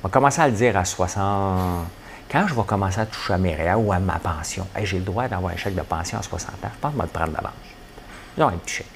On 0.04 0.08
va 0.08 0.12
commencer 0.12 0.42
à 0.42 0.48
le 0.48 0.54
dire 0.54 0.78
à 0.78 0.86
60. 0.86 1.88
Quand 2.32 2.46
je 2.48 2.54
vais 2.54 2.62
commencer 2.62 3.00
à 3.00 3.08
toucher 3.08 3.34
à 3.34 3.40
mes 3.40 3.56
réels 3.56 3.78
ou 3.78 3.92
à 3.92 3.98
ma 3.98 4.20
pension, 4.20 4.68
j'ai 4.84 5.00
le 5.00 5.04
droit 5.04 5.28
d'avoir 5.28 5.52
un 5.52 5.58
chèque 5.58 5.74
de 5.74 5.82
pension 5.82 6.20
à 6.20 6.22
60 6.22 6.52
ans. 6.52 6.70
Je 6.76 6.80
pense 6.80 6.92
que 6.92 6.96
je 6.96 7.02
vais 7.02 7.08
le 7.08 7.10
prendre 7.10 7.32
d'avance. 7.32 7.54
J'ai 8.38 8.44
un 8.44 8.52
petit 8.52 8.76
chèque. 8.76 8.88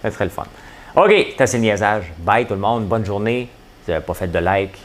Ça 0.00 0.12
serait 0.12 0.26
le 0.26 0.30
fun. 0.30 0.44
OK, 0.94 1.10
c'est 1.10 1.40
assez 1.40 1.56
le 1.56 1.62
niaisage. 1.62 2.12
Bye 2.18 2.46
tout 2.46 2.52
le 2.52 2.60
monde, 2.60 2.84
bonne 2.84 3.04
journée. 3.04 3.48
Si 3.80 3.86
vous 3.86 3.92
n'avez 3.92 4.04
pas 4.04 4.12
fait 4.12 4.26
de 4.26 4.38
like, 4.38 4.76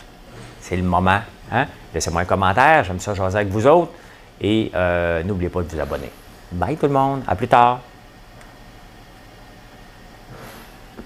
c'est 0.62 0.78
le 0.78 0.84
moment. 0.84 1.20
Hein? 1.52 1.66
Laissez-moi 1.94 2.22
un 2.22 2.26
commentaire, 2.26 2.86
j'aime 2.86 3.00
ça 3.00 3.14
jaser 3.14 3.40
avec 3.40 3.50
vous 3.50 3.68
autres. 3.68 3.92
Et 4.40 4.72
euh, 4.74 5.22
n'oubliez 5.24 5.50
pas 5.50 5.64
de 5.64 5.68
vous 5.68 5.80
abonner. 5.80 6.10
Bye 6.50 6.78
tout 6.78 6.88
le 6.88 6.94
monde, 6.94 7.24
à 7.28 7.36
plus 7.36 7.50
tard. 7.50 7.82